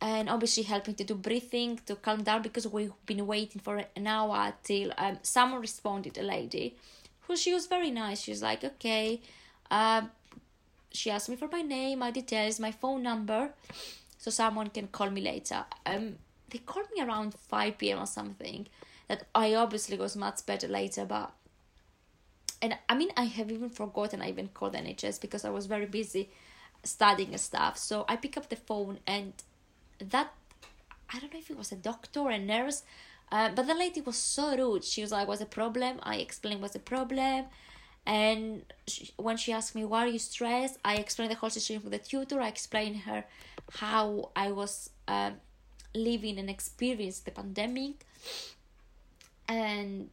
and 0.01 0.29
obviously 0.29 0.63
helping 0.65 0.95
to 0.95 1.05
do 1.05 1.15
breathing 1.15 1.79
to 1.87 1.95
calm 1.95 2.23
down 2.23 2.43
because 2.43 2.67
we've 2.67 2.93
been 3.07 3.27
waiting 3.27 3.61
for 3.61 3.85
an 3.95 4.07
hour 4.07 4.55
till 4.65 4.93
um, 4.99 5.19
someone 5.23 5.61
responded 5.61 6.19
a 6.19 6.23
lady 6.23 6.75
who 7.27 7.37
she 7.37 7.55
was 7.55 7.67
very 7.67 7.91
nice 7.91 8.21
she 8.23 8.33
was 8.33 8.43
like 8.43 8.65
okay 8.65 9.21
uh, 9.71 10.03
she 10.91 11.09
asked 11.09 11.29
me 11.29 11.37
for 11.37 11.47
my 11.47 11.63
name 11.63 12.01
my 12.01 12.11
details 12.11 12.59
my 12.59 12.73
phone 12.73 13.01
number 13.01 13.51
so 14.23 14.31
someone 14.31 14.69
can 14.69 14.87
call 14.87 15.11
me 15.11 15.21
later 15.21 15.65
um 15.85 16.05
they 16.51 16.59
called 16.59 16.87
me 16.95 17.03
around 17.03 17.35
5 17.35 17.79
p.m 17.79 17.99
or 17.99 18.07
something 18.07 18.67
that 19.09 19.27
i 19.35 19.53
obviously 19.55 19.99
was 19.99 20.15
much 20.17 20.47
better 20.47 20.69
later 20.69 21.05
but 21.05 21.33
and 22.61 22.79
i 22.89 22.95
mean 22.95 23.11
i 23.17 23.25
have 23.25 23.51
even 23.51 23.69
forgotten 23.69 24.23
i 24.23 24.29
even 24.29 24.49
called 24.49 24.75
nhs 24.75 25.21
because 25.21 25.45
i 25.45 25.51
was 25.51 25.67
very 25.67 25.87
busy 25.87 26.31
studying 26.85 27.31
and 27.31 27.41
stuff 27.41 27.77
so 27.77 28.05
i 28.09 28.15
pick 28.15 28.37
up 28.37 28.49
the 28.49 28.57
phone 28.57 28.99
and 29.07 29.33
that 29.99 30.33
I 31.15 31.19
don't 31.19 31.33
know 31.33 31.39
if 31.39 31.51
it 31.51 31.59
was 31.59 31.73
a 31.73 31.77
doctor 31.77 32.21
or 32.21 32.31
a 32.31 32.39
nurse, 32.39 32.83
uh, 33.31 33.51
but 33.55 33.67
the 33.67 33.75
lady 33.75 34.01
was 34.01 34.17
so 34.17 34.57
rude. 34.57 34.85
She 34.85 35.03
was 35.03 35.13
like, 35.13 35.29
"What's 35.29 35.41
the 35.41 35.47
problem?" 35.47 36.01
I 36.03 36.17
explained 36.17 36.63
what's 36.63 36.73
the 36.73 36.79
problem, 36.79 37.47
and 38.07 38.65
she, 38.87 39.11
when 39.17 39.37
she 39.37 39.53
asked 39.53 39.75
me 39.75 39.85
why 39.85 40.05
are 40.05 40.09
you 40.09 40.19
stressed, 40.19 40.79
I 40.85 40.97
explained 40.97 41.33
the 41.33 41.37
whole 41.37 41.51
situation 41.51 41.83
with 41.85 41.93
the 41.93 41.99
tutor. 41.99 42.41
I 42.41 42.49
explained 42.49 43.03
her 43.03 43.25
how 43.79 44.31
I 44.37 44.53
was 44.53 44.91
uh, 45.09 45.33
living 45.95 46.39
and 46.39 46.51
experienced 46.51 47.25
the 47.25 47.31
pandemic, 47.31 48.05
and 49.49 50.11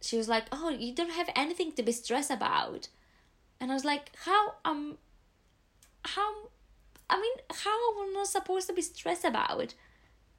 she 0.00 0.16
was 0.16 0.28
like, 0.28 0.46
"Oh, 0.52 0.70
you 0.70 0.94
don't 0.94 1.12
have 1.12 1.30
anything 1.34 1.72
to 1.72 1.82
be 1.82 1.92
stressed 1.92 2.30
about," 2.30 2.88
and 3.60 3.70
I 3.70 3.74
was 3.74 3.84
like, 3.84 4.12
"How 4.24 4.54
um, 4.64 4.98
how 6.04 6.48
I 7.10 7.20
mean, 7.20 7.32
how 7.50 7.92
am 7.92 8.10
I 8.10 8.12
not 8.14 8.28
supposed 8.28 8.66
to 8.68 8.72
be 8.72 8.82
stressed 8.82 9.24
about? 9.24 9.74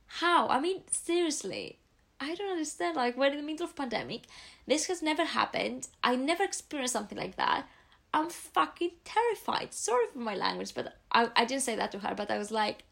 How? 0.08 0.48
I 0.48 0.60
mean, 0.60 0.84
seriously. 0.92 1.80
I 2.20 2.36
don't 2.36 2.52
understand. 2.52 2.96
Like, 2.96 3.18
we're 3.18 3.32
in 3.32 3.38
the 3.38 3.44
middle 3.44 3.66
of 3.66 3.76
pandemic. 3.76 4.24
This 4.68 4.88
has 4.88 5.02
never 5.02 5.26
happened. 5.26 5.88
I 6.04 6.16
never 6.16 6.44
experienced 6.44 6.94
something 6.94 7.18
like 7.18 7.38
that. 7.38 7.68
I'm 8.14 8.30
fucking 8.30 8.92
terrified. 9.04 9.74
Sorry 9.74 10.06
for 10.12 10.20
my 10.20 10.36
language, 10.36 10.74
but 10.74 10.96
I, 11.12 11.30
I 11.36 11.46
didn't 11.46 11.64
say 11.64 11.76
that 11.76 11.92
to 11.92 12.00
her, 12.00 12.16
but 12.16 12.32
I 12.32 12.38
was 12.38 12.52
like, 12.52 12.84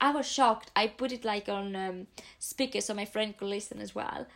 I 0.00 0.10
was 0.12 0.26
shocked. 0.26 0.70
I 0.76 0.86
put 0.86 1.12
it 1.12 1.24
like 1.24 1.48
on 1.48 1.74
um, 1.74 2.06
speaker 2.38 2.80
so 2.80 2.94
my 2.94 3.04
friend 3.04 3.36
could 3.36 3.48
listen 3.48 3.80
as 3.80 3.94
well. 3.94 4.26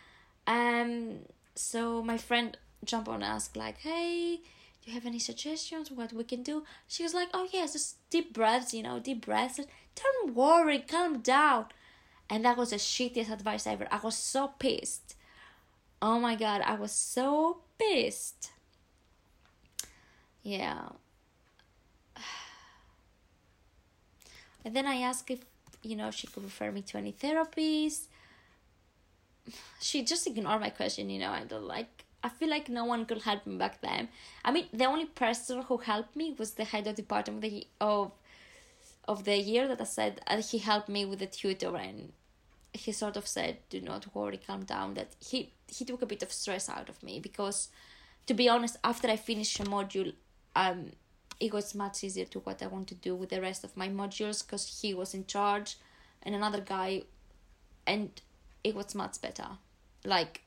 Um, 0.47 1.21
so 1.55 2.03
my 2.03 2.19
friend 2.19 2.57
jumped 2.85 3.09
on 3.09 3.17
and 3.17 3.25
asked 3.25 3.57
like, 3.57 3.79
"Hey, 3.79 4.41
do 4.83 4.91
you 4.91 4.95
have 4.95 5.07
any 5.07 5.19
suggestions 5.19 5.91
what 5.91 6.13
we 6.13 6.25
can 6.25 6.43
do 6.43 6.65
she 6.87 7.03
was 7.03 7.15
like 7.15 7.29
oh 7.35 7.47
yes 7.53 7.75
just 7.75 7.97
deep 8.11 8.33
breaths 8.33 8.73
you 8.73 8.83
know 8.83 8.99
deep 8.99 9.25
breaths 9.25 9.61
don't 9.95 10.35
worry 10.35 10.79
calm 10.79 11.21
down 11.21 11.67
and 12.29 12.45
that 12.45 12.57
was 12.57 12.71
the 12.71 12.77
shittiest 12.77 13.31
advice 13.31 13.67
ever 13.67 13.87
i 13.91 13.99
was 13.99 14.17
so 14.17 14.49
pissed 14.59 15.17
oh 16.01 16.19
my 16.19 16.35
god 16.35 16.63
i 16.63 16.75
was 16.75 16.93
so 16.93 17.59
pissed 17.79 18.53
yeah 20.43 20.89
and 24.65 24.75
then 24.75 24.87
i 24.87 24.97
asked 24.97 25.31
if 25.31 25.41
you 25.83 25.97
know 25.97 26.11
she 26.11 26.27
could 26.27 26.45
refer 26.45 26.71
me 26.71 26.83
to 26.83 26.99
any 26.99 27.13
therapies 27.13 28.07
she 29.81 30.03
just 30.03 30.27
ignored 30.27 30.61
my 30.61 30.71
question 30.71 31.11
you 31.11 31.19
know 31.19 31.31
i 31.31 31.45
don't 31.45 31.67
like 31.67 32.05
I 32.23 32.29
feel 32.29 32.51
like 32.51 32.69
no 32.69 32.85
one 32.85 33.07
could 33.07 33.23
help 33.23 33.47
me 33.47 33.57
back 33.57 33.81
then. 33.81 34.09
I 34.45 34.51
mean, 34.51 34.67
the 34.73 34.85
only 34.85 35.07
person 35.07 35.63
who 35.63 35.79
helped 35.79 36.15
me 36.17 36.35
was 36.39 36.53
the 36.53 36.65
head 36.65 36.87
of 36.87 36.97
department 36.97 37.43
of 37.43 37.51
the, 37.51 37.67
of, 37.81 38.13
of 39.09 39.25
the 39.25 39.39
year 39.39 39.67
that 39.69 39.81
I 39.81 39.85
said 39.85 40.21
uh, 40.27 40.43
he 40.43 40.59
helped 40.59 40.89
me 40.89 41.07
with 41.07 41.21
the 41.21 41.27
tutor 41.27 41.75
and 41.77 42.13
he 42.73 42.93
sort 42.93 43.17
of 43.17 43.27
said, 43.27 43.59
"Do 43.69 43.81
not 43.81 44.15
worry, 44.15 44.37
calm 44.37 44.65
down." 44.65 44.95
That 44.95 45.17
he 45.19 45.53
he 45.67 45.85
took 45.85 46.03
a 46.03 46.07
bit 46.07 46.23
of 46.23 46.33
stress 46.33 46.69
out 46.69 46.89
of 46.89 47.03
me 47.03 47.19
because, 47.19 47.69
to 48.27 48.35
be 48.35 48.49
honest, 48.49 48.77
after 48.85 49.09
I 49.09 49.17
finished 49.17 49.59
a 49.61 49.65
module, 49.65 50.13
um, 50.57 50.91
it 51.39 51.53
was 51.53 51.75
much 51.75 52.05
easier 52.05 52.27
to 52.27 52.41
what 52.41 52.63
I 52.63 52.67
want 52.67 52.89
to 52.89 52.95
do 52.95 53.15
with 53.15 53.31
the 53.31 53.41
rest 53.41 53.65
of 53.65 53.77
my 53.77 53.89
modules 53.89 54.45
because 54.45 54.81
he 54.83 54.93
was 54.95 55.15
in 55.15 55.27
charge 55.27 55.77
and 56.23 56.35
another 56.35 56.61
guy, 56.61 57.03
and 57.87 58.11
it 58.63 58.75
was 58.75 58.95
much 58.95 59.21
better. 59.23 59.47
Like 60.05 60.43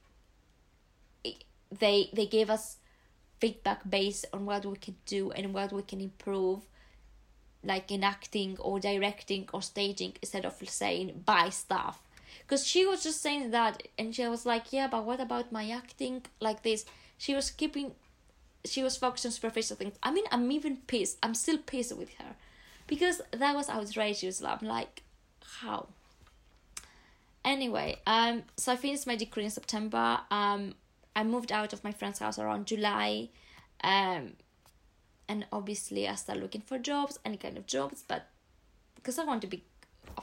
it, 1.24 1.44
they 1.80 2.10
they 2.14 2.28
gave 2.28 2.50
us 2.50 2.78
feedback 3.40 3.90
based 3.90 4.26
on 4.32 4.46
what 4.46 4.66
we 4.66 4.78
can 4.78 4.96
do 5.06 5.32
and 5.32 5.54
what 5.54 5.74
we 5.74 5.82
can 5.82 6.00
improve 6.00 6.62
like 7.64 7.92
in 7.92 8.04
acting 8.04 8.58
or 8.60 8.80
directing 8.80 9.50
or 9.54 9.62
staging 9.62 10.14
instead 10.22 10.46
of 10.46 10.56
saying 10.68 11.24
buy 11.26 11.50
stuff. 11.50 12.02
Because 12.42 12.66
she 12.68 12.86
was 12.86 13.04
just 13.04 13.22
saying 13.22 13.52
that 13.52 13.84
and 13.98 14.14
she 14.14 14.28
was 14.28 14.46
like 14.46 14.72
yeah 14.72 14.88
but 14.88 15.06
what 15.06 15.20
about 15.20 15.52
my 15.52 15.70
acting? 15.70 16.24
Like 16.40 16.64
this. 16.64 16.86
She 17.18 17.34
was 17.34 17.52
keeping 17.52 17.94
she 18.66 18.84
was 18.84 18.98
focused 18.98 19.26
on 19.26 19.32
superficial 19.32 19.76
things. 19.76 19.96
I 20.02 20.12
mean 20.12 20.26
i'm 20.32 20.52
even 20.52 20.78
pissed 20.88 21.18
i'm 21.24 21.36
still 21.36 21.58
pissed 21.58 21.96
with 21.98 22.14
her. 22.16 22.36
Because 22.88 23.22
that 23.32 23.56
was 23.56 23.70
outrageous 23.70 24.44
i'm 24.44 24.68
like 24.68 25.04
how? 25.60 25.88
Anyway 27.44 27.98
um 28.08 28.44
so 28.58 28.72
i 28.72 28.76
finished 28.76 29.08
my 29.08 29.16
degree 29.16 29.46
in 29.46 29.50
september. 29.50 30.20
Um 30.32 30.76
i 31.16 31.24
moved 31.24 31.52
out 31.52 31.74
of 31.74 31.84
my 31.84 31.92
friend's 31.92 32.20
house 32.20 32.40
around 32.40 32.68
july. 32.68 33.30
Um 33.84 34.34
and 35.28 35.46
obviously 35.52 36.08
I 36.08 36.16
started 36.16 36.42
looking 36.42 36.62
for 36.62 36.78
jobs, 36.78 37.20
any 37.24 37.38
kind 37.38 37.58
of 37.58 37.66
jobs, 37.66 38.04
but 38.08 38.28
because 38.96 39.18
I 39.18 39.24
want 39.24 39.42
to 39.42 39.48
be 39.48 39.64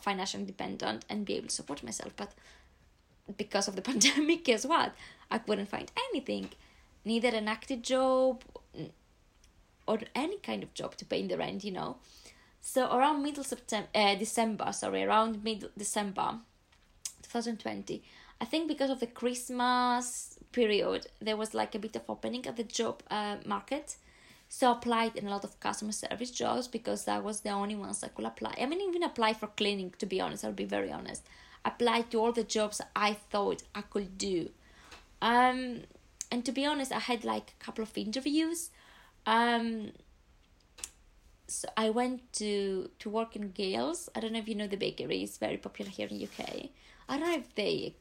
financially 0.01 0.43
independent 0.43 1.05
and 1.09 1.25
be 1.25 1.35
able 1.35 1.49
to 1.49 1.55
support 1.55 1.83
myself, 1.83 2.13
but 2.17 2.33
because 3.37 3.69
of 3.69 3.77
the 3.77 3.83
pandemic, 3.91 4.45
guess 4.45 4.65
what? 4.65 4.95
I 5.31 5.39
couldn't 5.39 5.69
find 5.69 5.91
anything, 6.11 6.51
neither 7.05 7.29
an 7.29 7.49
active 7.49 7.83
job 7.83 8.43
or 9.87 9.99
any 10.15 10.39
kind 10.39 10.63
of 10.63 10.73
job 10.75 10.97
to 10.97 11.05
pay 11.05 11.21
in 11.21 11.29
the 11.29 11.37
rent, 11.37 11.65
you 11.65 11.73
know. 11.73 11.97
So 12.61 12.95
around 12.95 13.23
middle 13.23 13.45
September, 13.45 13.89
uh, 13.95 14.15
December, 14.15 14.73
sorry, 14.73 15.03
around 15.03 15.43
mid 15.43 15.71
December, 15.77 16.39
2020, 17.23 18.03
I 18.41 18.45
think 18.45 18.69
because 18.69 18.91
of 18.91 19.01
the 19.01 19.07
Christmas 19.07 20.39
period, 20.53 21.07
there 21.21 21.37
was 21.37 21.55
like 21.55 21.75
a 21.75 21.79
bit 21.79 21.97
of 21.97 22.03
opening 22.09 22.47
at 22.47 22.57
the 22.57 22.65
job 22.65 23.03
uh, 23.11 23.37
market 23.47 23.97
so 24.53 24.69
I 24.69 24.73
applied 24.73 25.17
in 25.17 25.29
a 25.29 25.31
lot 25.31 25.45
of 25.45 25.61
customer 25.61 25.93
service 25.93 26.33
jobs 26.33 26.67
because 26.67 27.05
that 27.05 27.23
was 27.23 27.41
the 27.41 27.51
only 27.51 27.77
ones 27.77 28.03
I 28.03 28.09
could 28.09 28.25
apply. 28.25 28.57
I 28.61 28.67
mean, 28.67 28.81
even 28.81 29.05
apply 29.05 29.35
for 29.35 29.47
cleaning, 29.47 29.95
to 29.99 30.07
be 30.07 30.21
honest, 30.21 30.45
I'll 30.45 30.51
be 30.51 30.65
very 30.65 30.91
honest. 30.91 31.23
Applied 31.65 32.11
to 32.11 32.19
all 32.19 32.33
the 32.33 32.43
jobs 32.43 32.81
I 32.97 33.13
thought 33.13 33.63
I 33.77 33.83
could 33.83 34.19
do. 34.19 34.51
Um, 35.23 35.83
and 36.31 36.45
to 36.45 36.53
be 36.53 36.65
honest, 36.67 36.93
I 36.93 36.99
had 36.99 37.25
like 37.25 37.55
a 37.61 37.65
couple 37.65 37.83
of 37.83 37.97
interviews. 37.97 38.71
Um, 39.27 39.93
so 41.47 41.69
I 41.77 41.91
went 41.91 42.33
to 42.35 42.91
to 42.99 43.11
work 43.11 43.37
in 43.37 43.51
Gail's. 43.51 44.09
I 44.15 44.21
don't 44.21 44.33
know 44.33 44.39
if 44.39 44.49
you 44.49 44.55
know 44.55 44.69
the 44.69 44.77
bakery. 44.77 45.23
It's 45.23 45.39
very 45.39 45.57
popular 45.57 45.91
here 45.91 46.09
in 46.09 46.23
UK. 46.23 46.69
I 47.09 47.19
don't 47.19 47.29
know 47.29 47.35
if 47.37 47.55
they 47.55 47.95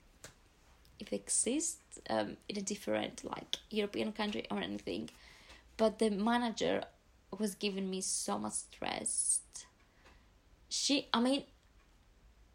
if 1.00 1.10
they 1.10 1.18
exist 1.18 1.80
um, 2.10 2.38
in 2.48 2.58
a 2.58 2.62
different 2.62 3.24
like 3.24 3.56
European 3.70 4.12
country 4.12 4.46
or 4.52 4.60
anything 4.60 5.10
but 5.80 5.98
the 5.98 6.10
manager 6.12 6.84
was 7.40 7.56
giving 7.56 7.90
me 7.90 8.02
so 8.02 8.38
much 8.38 8.54
stress 8.54 9.40
she 10.68 11.08
i 11.14 11.20
mean 11.20 11.44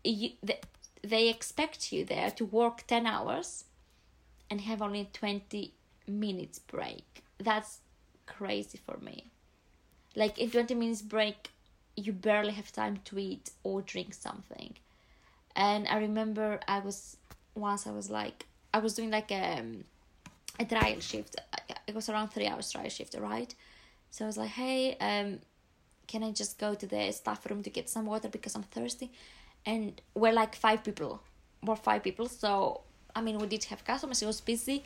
you, 0.04 0.30
they, 0.42 0.60
they 1.02 1.28
expect 1.28 1.90
you 1.90 2.04
there 2.04 2.30
to 2.30 2.44
work 2.44 2.86
10 2.86 3.06
hours 3.06 3.64
and 4.50 4.60
have 4.60 4.82
only 4.82 5.08
20 5.12 5.72
minutes 6.06 6.58
break 6.58 7.22
that's 7.38 7.80
crazy 8.26 8.78
for 8.86 8.96
me 8.98 9.30
like 10.14 10.38
in 10.38 10.50
20 10.50 10.74
minutes 10.74 11.02
break 11.02 11.50
you 11.96 12.12
barely 12.12 12.52
have 12.52 12.70
time 12.72 13.00
to 13.04 13.18
eat 13.18 13.50
or 13.62 13.82
drink 13.82 14.12
something 14.14 14.74
and 15.56 15.86
i 15.88 15.98
remember 15.98 16.60
i 16.68 16.78
was 16.78 17.16
once 17.54 17.86
i 17.86 17.90
was 17.90 18.10
like 18.10 18.46
i 18.72 18.78
was 18.78 18.94
doing 18.94 19.10
like 19.10 19.30
a 19.30 19.58
um, 19.58 19.84
a 20.58 20.64
trial 20.64 21.00
shift. 21.00 21.36
It 21.86 21.94
was 21.94 22.08
around 22.08 22.28
three 22.28 22.46
hours 22.46 22.70
trial 22.70 22.88
shift, 22.88 23.14
right? 23.18 23.54
So 24.10 24.24
I 24.24 24.28
was 24.28 24.36
like, 24.36 24.50
hey, 24.50 24.96
um, 25.00 25.40
can 26.06 26.22
I 26.22 26.30
just 26.30 26.58
go 26.58 26.74
to 26.74 26.86
the 26.86 27.10
staff 27.12 27.44
room 27.46 27.62
to 27.62 27.70
get 27.70 27.88
some 27.88 28.06
water 28.06 28.28
because 28.28 28.54
I'm 28.54 28.62
thirsty? 28.62 29.10
And 29.66 30.00
we're 30.14 30.32
like 30.32 30.54
five 30.54 30.84
people. 30.84 31.20
We're 31.62 31.76
five 31.76 32.02
people. 32.02 32.28
So, 32.28 32.82
I 33.14 33.20
mean, 33.20 33.38
we 33.38 33.46
did 33.46 33.64
have 33.64 33.84
customers. 33.84 34.22
It 34.22 34.26
was 34.26 34.40
busy, 34.40 34.84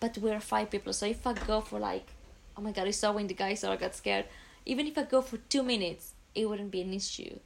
but 0.00 0.18
we're 0.18 0.40
five 0.40 0.70
people. 0.70 0.92
So 0.92 1.06
if 1.06 1.26
I 1.26 1.32
go 1.32 1.60
for 1.60 1.78
like, 1.78 2.06
oh 2.56 2.62
my 2.62 2.72
God, 2.72 2.88
it's 2.88 2.98
so 2.98 3.12
windy, 3.12 3.34
guys, 3.34 3.60
so 3.60 3.70
I 3.72 3.76
got 3.76 3.94
scared. 3.94 4.26
Even 4.66 4.86
if 4.86 4.98
I 4.98 5.04
go 5.04 5.22
for 5.22 5.36
two 5.36 5.62
minutes, 5.62 6.14
it 6.34 6.48
wouldn't 6.48 6.70
be 6.70 6.80
an 6.80 6.92
issue. 6.92 7.38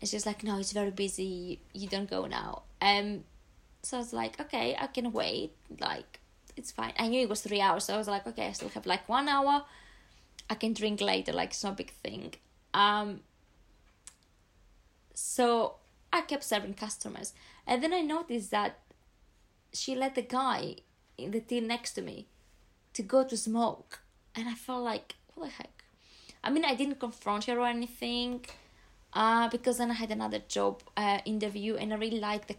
It's 0.00 0.10
just 0.10 0.26
like, 0.26 0.42
no, 0.44 0.58
it's 0.58 0.72
very 0.72 0.90
busy. 0.90 1.58
You 1.72 1.88
don't 1.88 2.08
go 2.08 2.26
now. 2.26 2.62
Um, 2.80 3.24
so 3.82 3.98
I 3.98 4.00
was 4.00 4.12
like, 4.12 4.40
okay, 4.40 4.76
I 4.78 4.88
can 4.88 5.12
wait. 5.12 5.52
Like, 5.80 6.20
it's 6.56 6.72
fine. 6.72 6.92
I 6.98 7.08
knew 7.08 7.22
it 7.22 7.28
was 7.28 7.40
three 7.40 7.60
hours, 7.60 7.84
so 7.84 7.94
I 7.94 7.98
was 7.98 8.08
like, 8.08 8.26
okay, 8.26 8.46
I 8.46 8.52
still 8.52 8.68
have 8.70 8.86
like 8.86 9.08
one 9.08 9.28
hour. 9.28 9.64
I 10.48 10.54
can 10.54 10.72
drink 10.72 11.00
later, 11.00 11.32
like 11.32 11.50
it's 11.50 11.64
no 11.64 11.72
big 11.72 11.90
thing. 11.90 12.34
Um, 12.72 13.20
so 15.14 15.76
I 16.12 16.22
kept 16.22 16.44
serving 16.44 16.74
customers, 16.74 17.32
and 17.66 17.82
then 17.82 17.92
I 17.92 18.00
noticed 18.00 18.50
that 18.52 18.78
she 19.76 19.94
let 19.94 20.14
the 20.14 20.22
guy 20.22 20.76
in 21.18 21.30
the 21.30 21.40
till 21.40 21.62
next 21.62 21.92
to 21.94 22.02
me 22.02 22.26
to 22.94 23.02
go 23.02 23.24
to 23.24 23.36
smoke, 23.36 24.00
and 24.34 24.48
I 24.48 24.54
felt 24.54 24.84
like, 24.84 25.16
what 25.34 25.46
the 25.46 25.52
heck? 25.52 25.84
I 26.42 26.50
mean, 26.50 26.64
I 26.64 26.74
didn't 26.74 27.00
confront 27.00 27.44
her 27.44 27.58
or 27.58 27.66
anything, 27.66 28.44
uh, 29.12 29.48
because 29.48 29.78
then 29.78 29.90
I 29.90 29.94
had 29.94 30.10
another 30.10 30.40
job 30.48 30.82
uh, 30.96 31.18
interview, 31.24 31.76
and 31.76 31.92
I 31.92 31.96
really 31.96 32.20
liked 32.20 32.48
the 32.48 32.56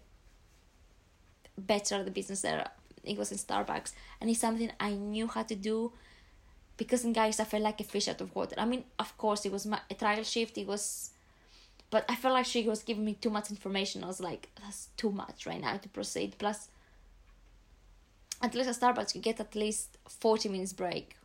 better 1.58 2.04
the 2.04 2.12
business 2.12 2.42
there 2.42 2.70
it 3.08 3.18
was 3.18 3.32
in 3.32 3.38
Starbucks, 3.38 3.94
and 4.20 4.30
it's 4.30 4.40
something 4.40 4.72
I 4.80 4.92
knew 4.92 5.28
how 5.28 5.44
to 5.44 5.56
do 5.56 5.92
because 6.76 7.04
in 7.04 7.14
Gail's 7.14 7.40
I 7.40 7.46
felt 7.46 7.64
like 7.64 7.80
a 7.82 7.84
fish 7.84 8.08
out 8.08 8.22
of 8.22 8.36
water. 8.36 8.56
I 8.58 8.66
mean, 8.66 8.84
of 9.00 9.18
course, 9.18 9.46
it 9.46 9.52
was 9.52 9.66
my, 9.66 9.80
a 9.90 9.94
trial 9.96 10.24
shift. 10.24 10.58
It 10.58 10.68
was, 10.68 11.12
but 11.90 12.06
I 12.08 12.16
felt 12.16 12.34
like 12.34 12.46
she 12.46 12.68
was 12.68 12.84
giving 12.84 13.06
me 13.06 13.16
too 13.16 13.30
much 13.30 13.50
information. 13.50 14.04
I 14.04 14.08
was 14.08 14.20
like, 14.20 14.50
that's 14.62 14.90
too 14.98 15.12
much 15.12 15.46
right 15.46 15.60
now 15.60 15.78
to 15.78 15.90
proceed. 15.90 16.36
Plus, 16.38 16.70
at 18.42 18.54
least 18.56 18.70
at 18.70 18.76
Starbucks 18.76 19.16
you 19.16 19.22
get 19.22 19.40
at 19.40 19.56
least 19.56 19.98
forty 20.08 20.50
minutes 20.50 20.74
break, 20.74 21.16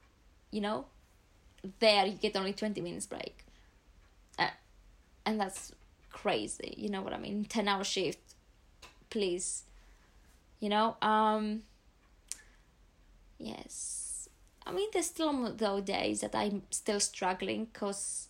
you 0.50 0.60
know. 0.60 0.86
There 1.78 2.06
you 2.06 2.14
get 2.14 2.36
only 2.36 2.52
twenty 2.52 2.80
minutes 2.80 3.06
break, 3.06 3.44
uh, 4.38 4.48
and 5.24 5.40
that's 5.40 5.72
crazy. 6.10 6.74
You 6.76 6.88
know 6.88 7.02
what 7.02 7.12
I 7.12 7.18
mean? 7.18 7.44
Ten 7.44 7.68
hour 7.68 7.84
shift, 7.84 8.34
please. 9.10 9.62
You 10.58 10.68
know, 10.68 10.96
um, 11.02 11.62
yes 13.42 14.28
i 14.64 14.70
mean 14.70 14.88
there's 14.92 15.06
still 15.06 15.52
those 15.54 15.82
days 15.82 16.20
that 16.20 16.34
i'm 16.34 16.62
still 16.70 17.00
struggling 17.00 17.66
because 17.66 18.28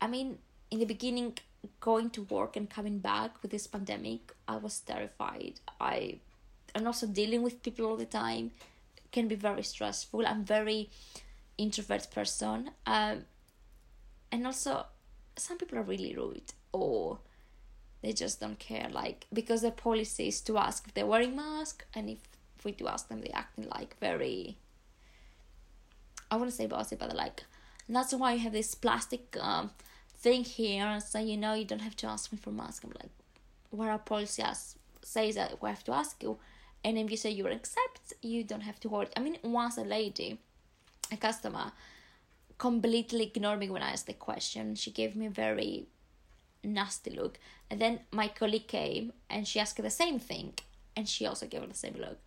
i 0.00 0.06
mean 0.06 0.38
in 0.70 0.78
the 0.78 0.84
beginning 0.84 1.36
going 1.80 2.10
to 2.10 2.22
work 2.24 2.56
and 2.56 2.68
coming 2.68 2.98
back 2.98 3.40
with 3.42 3.50
this 3.50 3.66
pandemic 3.66 4.32
i 4.48 4.56
was 4.56 4.80
terrified 4.80 5.60
i 5.80 6.18
and 6.74 6.86
also 6.86 7.06
dealing 7.06 7.42
with 7.42 7.62
people 7.62 7.86
all 7.86 7.96
the 7.96 8.04
time 8.04 8.50
can 9.12 9.28
be 9.28 9.34
very 9.34 9.62
stressful 9.62 10.26
i'm 10.26 10.44
very 10.44 10.88
introvert 11.58 12.10
person 12.10 12.70
um 12.86 13.24
and 14.32 14.46
also 14.46 14.86
some 15.36 15.58
people 15.58 15.78
are 15.78 15.82
really 15.82 16.14
rude 16.14 16.52
or 16.72 17.18
they 18.02 18.12
just 18.12 18.40
don't 18.40 18.58
care 18.58 18.88
like 18.90 19.26
because 19.32 19.62
the 19.62 19.70
policy 19.70 20.28
is 20.28 20.40
to 20.40 20.56
ask 20.56 20.86
if 20.86 20.94
they're 20.94 21.06
wearing 21.06 21.36
mask 21.36 21.84
and 21.94 22.08
if 22.08 22.18
we 22.64 22.72
do 22.72 22.86
ask 22.86 23.08
them, 23.08 23.20
they 23.20 23.30
acting 23.30 23.68
like 23.68 23.96
very. 24.00 24.56
I 26.30 26.36
wouldn't 26.36 26.54
say 26.54 26.66
bossy, 26.66 26.96
but 26.96 27.14
like, 27.14 27.44
that's 27.88 28.14
why 28.14 28.34
you 28.34 28.40
have 28.40 28.52
this 28.52 28.74
plastic 28.74 29.36
um 29.40 29.70
thing 30.16 30.44
here, 30.44 30.84
and 30.84 31.02
so 31.02 31.18
you 31.18 31.36
know 31.36 31.54
you 31.54 31.64
don't 31.64 31.80
have 31.80 31.96
to 31.96 32.06
ask 32.06 32.32
me 32.32 32.38
for 32.38 32.50
mask. 32.50 32.84
I'm 32.84 32.92
like, 33.00 33.10
where 33.70 33.90
our 33.90 33.98
policy 33.98 34.42
says 35.02 35.34
that 35.34 35.62
we 35.62 35.68
have 35.68 35.84
to 35.84 35.92
ask 35.92 36.22
you, 36.22 36.38
and 36.84 36.98
if 36.98 37.10
you 37.10 37.16
say 37.16 37.30
you 37.30 37.46
accept, 37.46 38.14
you 38.22 38.44
don't 38.44 38.62
have 38.62 38.80
to 38.80 38.88
hold. 38.88 39.08
I 39.16 39.20
mean, 39.20 39.38
once 39.42 39.76
a 39.76 39.82
lady, 39.82 40.38
a 41.12 41.16
customer, 41.16 41.72
completely 42.58 43.24
ignored 43.24 43.58
me 43.58 43.70
when 43.70 43.82
I 43.82 43.92
asked 43.92 44.06
the 44.06 44.14
question. 44.14 44.74
She 44.74 44.90
gave 44.90 45.16
me 45.16 45.26
a 45.26 45.30
very 45.30 45.86
nasty 46.62 47.10
look, 47.10 47.38
and 47.70 47.80
then 47.80 48.00
my 48.12 48.28
colleague 48.28 48.68
came 48.68 49.12
and 49.28 49.46
she 49.46 49.60
asked 49.60 49.82
the 49.82 49.90
same 49.90 50.18
thing, 50.18 50.54
and 50.96 51.08
she 51.08 51.26
also 51.26 51.46
gave 51.46 51.60
her 51.60 51.66
the 51.66 51.74
same 51.74 51.96
look 51.98 52.18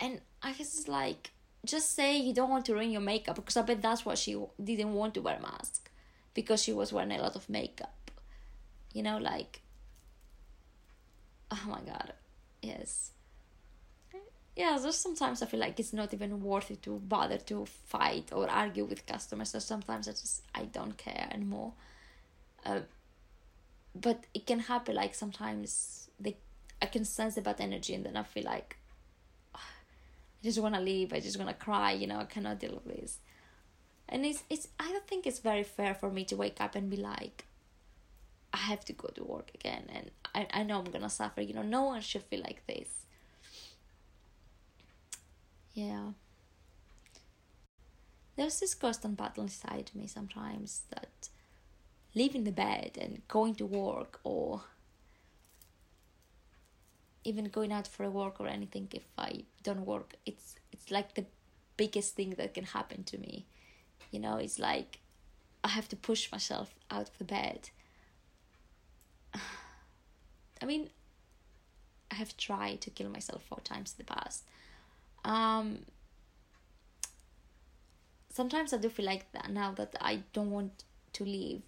and 0.00 0.20
I 0.42 0.54
it's 0.58 0.88
like 0.88 1.32
just 1.64 1.94
say 1.94 2.16
you 2.16 2.32
don't 2.32 2.50
want 2.50 2.64
to 2.66 2.74
ruin 2.74 2.90
your 2.90 3.00
makeup 3.00 3.36
because 3.36 3.56
I 3.56 3.62
bet 3.62 3.82
that's 3.82 4.04
why 4.04 4.14
she 4.14 4.36
didn't 4.62 4.94
want 4.94 5.14
to 5.14 5.20
wear 5.20 5.36
a 5.36 5.42
mask 5.42 5.90
because 6.34 6.62
she 6.62 6.72
was 6.72 6.92
wearing 6.92 7.12
a 7.12 7.20
lot 7.20 7.34
of 7.34 7.48
makeup. 7.48 8.10
You 8.92 9.02
know, 9.02 9.18
like 9.18 9.62
oh 11.50 11.62
my 11.66 11.80
god, 11.80 12.12
yes. 12.62 13.10
Yeah, 14.58 14.76
there's 14.82 14.96
sometimes 14.98 15.40
I 15.40 15.46
feel 15.46 15.60
like 15.60 15.78
it's 15.80 15.92
not 15.94 16.12
even 16.12 16.42
worth 16.42 16.70
it 16.70 16.82
to 16.82 16.98
bother 16.98 17.38
to 17.38 17.64
fight 17.64 18.30
or 18.32 18.50
argue 18.50 18.84
with 18.84 19.06
customers. 19.06 19.50
So 19.50 19.58
sometimes 19.60 20.06
I 20.08 20.10
just 20.12 20.42
I 20.54 20.64
don't 20.64 20.96
care 20.98 21.28
anymore, 21.30 21.72
uh, 22.66 22.80
but 23.94 24.24
it 24.34 24.46
can 24.46 24.60
happen 24.60 24.94
like 24.94 25.14
sometimes 25.14 26.08
they 26.20 26.36
I 26.80 26.86
can 26.86 27.04
sense 27.04 27.34
the 27.34 27.42
bad 27.42 27.60
energy 27.60 27.94
and 27.94 28.04
then 28.04 28.16
I 28.16 28.22
feel 28.22 28.44
like 28.44 28.76
I 29.54 29.60
just 30.44 30.58
want 30.60 30.74
to 30.74 30.80
leave. 30.80 31.12
I 31.12 31.20
just 31.20 31.38
want 31.38 31.50
to 31.50 31.54
cry. 31.64 31.92
You 31.92 32.06
know, 32.06 32.18
I 32.20 32.24
cannot 32.24 32.60
deal 32.60 32.74
with 32.74 32.84
this. 32.96 33.18
And 34.08 34.26
it's 34.26 34.44
it's 34.50 34.68
I 34.80 34.90
don't 34.92 35.06
think 35.08 35.26
it's 35.26 35.40
very 35.40 35.64
fair 35.64 35.94
for 35.94 36.10
me 36.10 36.24
to 36.26 36.36
wake 36.36 36.60
up 36.60 36.74
and 36.76 36.90
be 36.90 36.96
like, 36.98 37.46
I 38.52 38.58
have 38.58 38.84
to 38.86 38.92
go 38.92 39.08
to 39.08 39.24
work 39.24 39.50
again, 39.54 39.84
and 39.92 40.10
I 40.34 40.46
I 40.60 40.62
know 40.62 40.78
I'm 40.78 40.90
gonna 40.90 41.08
suffer. 41.10 41.40
You 41.40 41.54
know, 41.54 41.62
no 41.62 41.84
one 41.84 42.00
should 42.02 42.22
feel 42.24 42.40
like 42.40 42.66
this. 42.66 42.97
Yeah. 45.78 46.10
There's 48.34 48.58
this 48.58 48.74
constant 48.74 49.16
battle 49.16 49.44
inside 49.44 49.92
me 49.94 50.08
sometimes 50.08 50.82
that 50.90 51.28
leaving 52.16 52.42
the 52.42 52.50
bed 52.50 52.98
and 53.00 53.22
going 53.28 53.54
to 53.56 53.64
work 53.66 54.18
or 54.24 54.62
even 57.22 57.44
going 57.44 57.70
out 57.72 57.86
for 57.86 58.02
a 58.02 58.10
walk 58.10 58.40
or 58.40 58.48
anything 58.48 58.88
if 58.92 59.04
I 59.16 59.44
don't 59.62 59.86
work. 59.86 60.14
It's 60.26 60.56
it's 60.72 60.90
like 60.90 61.14
the 61.14 61.26
biggest 61.76 62.16
thing 62.16 62.30
that 62.30 62.54
can 62.54 62.64
happen 62.64 63.04
to 63.04 63.16
me. 63.16 63.46
You 64.10 64.18
know 64.18 64.36
it's 64.38 64.58
like 64.58 64.98
I 65.62 65.68
have 65.68 65.88
to 65.90 65.96
push 65.96 66.32
myself 66.32 66.74
out 66.90 67.08
of 67.10 67.18
the 67.18 67.24
bed. 67.36 67.70
I 70.60 70.64
mean 70.66 70.90
I 72.10 72.16
have 72.16 72.36
tried 72.36 72.80
to 72.80 72.90
kill 72.90 73.10
myself 73.10 73.44
four 73.44 73.60
times 73.60 73.94
in 73.96 74.04
the 74.04 74.12
past 74.12 74.42
um 75.28 75.78
sometimes 78.30 78.72
I 78.72 78.78
do 78.78 78.88
feel 78.88 79.06
like 79.06 79.30
that 79.32 79.50
now 79.50 79.72
that 79.72 79.94
I 80.00 80.22
don't 80.32 80.50
want 80.50 80.84
to 81.12 81.24
leave 81.24 81.62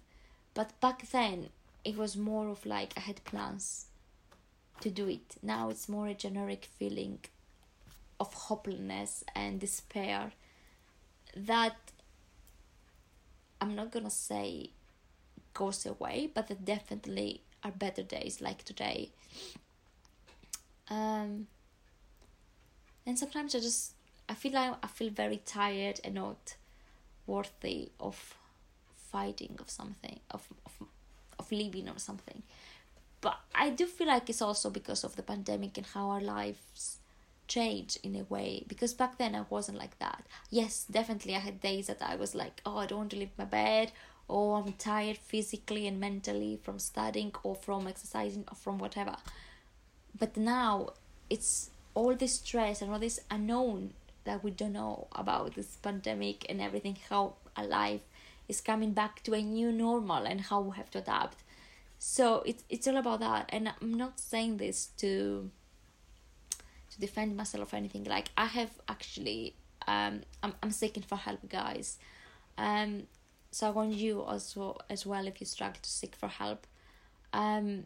but 0.53 0.79
back 0.81 1.09
then 1.11 1.49
it 1.83 1.97
was 1.97 2.15
more 2.15 2.49
of 2.49 2.65
like 2.65 2.93
I 2.97 3.01
had 3.01 3.23
plans 3.23 3.85
to 4.81 4.89
do 4.89 5.07
it. 5.07 5.35
Now 5.41 5.69
it's 5.69 5.87
more 5.87 6.07
a 6.07 6.13
generic 6.13 6.67
feeling 6.77 7.19
of 8.19 8.33
hopelessness 8.33 9.23
and 9.35 9.59
despair 9.59 10.31
that 11.35 11.77
I'm 13.59 13.75
not 13.75 13.91
gonna 13.91 14.09
say 14.09 14.71
goes 15.53 15.85
away, 15.85 16.29
but 16.33 16.47
there 16.47 16.57
definitely 16.63 17.41
are 17.63 17.71
better 17.71 18.03
days 18.03 18.41
like 18.41 18.63
today. 18.63 19.11
Um, 20.89 21.47
and 23.05 23.17
sometimes 23.17 23.55
I 23.55 23.59
just 23.59 23.93
I 24.29 24.33
feel 24.33 24.53
like 24.53 24.75
I 24.83 24.87
feel 24.87 25.09
very 25.09 25.41
tired 25.45 25.99
and 26.03 26.15
not 26.15 26.55
worthy 27.27 27.89
of 27.99 28.35
fighting 29.11 29.57
of 29.59 29.69
something 29.69 30.19
of 30.31 30.47
of, 30.65 30.87
of 31.39 31.51
living 31.51 31.89
or 31.89 31.99
something. 31.99 32.43
But 33.19 33.37
i 33.53 33.69
do 33.69 33.85
feel 33.85 34.07
like 34.07 34.29
it's 34.29 34.41
also 34.41 34.69
because 34.69 35.03
of 35.03 35.15
the 35.15 35.23
pandemic 35.23 35.77
and 35.77 35.85
how 35.85 36.09
our 36.09 36.21
lives 36.21 36.97
change 37.47 37.97
in 38.01 38.15
a 38.15 38.23
way. 38.23 38.63
Because 38.67 38.93
back 38.93 39.17
then 39.17 39.35
i 39.35 39.43
wasn't 39.49 39.77
like 39.77 39.97
that. 39.99 40.25
Yes 40.49 40.85
definitely 40.89 41.35
i 41.35 41.39
had 41.39 41.59
days 41.61 41.87
that 41.87 42.01
i 42.01 42.15
was 42.15 42.33
like 42.35 42.61
oh 42.65 42.77
i 42.77 42.85
don't 42.85 42.99
want 42.99 43.11
to 43.11 43.17
leave 43.17 43.37
my 43.37 43.45
bed 43.45 43.91
or 44.27 44.57
i'm 44.59 44.73
tired 44.73 45.17
physically 45.17 45.87
and 45.87 45.99
mentally 45.99 46.57
from 46.63 46.79
studying 46.79 47.31
or 47.43 47.55
from 47.55 47.87
exercising 47.87 48.45
or 48.49 48.55
from 48.55 48.77
whatever. 48.77 49.15
But 50.17 50.37
now 50.37 50.91
it's 51.29 51.69
all 51.93 52.15
this 52.15 52.35
stress 52.35 52.81
and 52.81 52.91
all 52.91 52.99
this 52.99 53.19
unknown 53.29 53.93
that 54.23 54.43
we 54.43 54.51
don't 54.51 54.73
know 54.73 55.07
about 55.13 55.55
this 55.55 55.77
pandemic 55.77 56.45
and 56.49 56.61
everything 56.61 56.97
how 57.09 57.33
alive 57.55 58.01
is 58.47 58.61
coming 58.61 58.93
back 58.93 59.23
to 59.23 59.33
a 59.33 59.41
new 59.41 59.71
normal 59.71 60.25
and 60.25 60.41
how 60.41 60.61
we 60.61 60.75
have 60.77 60.91
to 60.91 60.99
adapt. 60.99 61.43
So 61.97 62.43
it's 62.45 62.63
it's 62.69 62.87
all 62.87 62.97
about 62.97 63.19
that. 63.19 63.49
And 63.49 63.69
i'm 63.69 63.93
not 63.93 64.19
saying 64.19 64.57
this 64.57 64.87
to 64.97 65.49
to 66.91 66.99
defend 66.99 67.35
myself 67.35 67.73
or 67.73 67.77
anything. 67.77 68.03
Like 68.03 68.29
i 68.37 68.45
have 68.45 68.71
actually 68.87 69.55
um 69.87 70.21
i'm, 70.43 70.53
I'm 70.61 70.71
seeking 70.71 71.03
for 71.03 71.17
help 71.17 71.47
guys. 71.49 71.97
Um 72.57 73.07
so 73.51 73.67
i 73.67 73.69
want 73.69 73.93
you 73.93 74.21
also 74.21 74.77
as 74.89 75.05
well 75.05 75.27
if 75.27 75.41
you 75.41 75.45
struggle 75.45 75.79
to 75.81 75.89
seek 75.89 76.15
for 76.15 76.29
help 76.29 76.65
um 77.33 77.83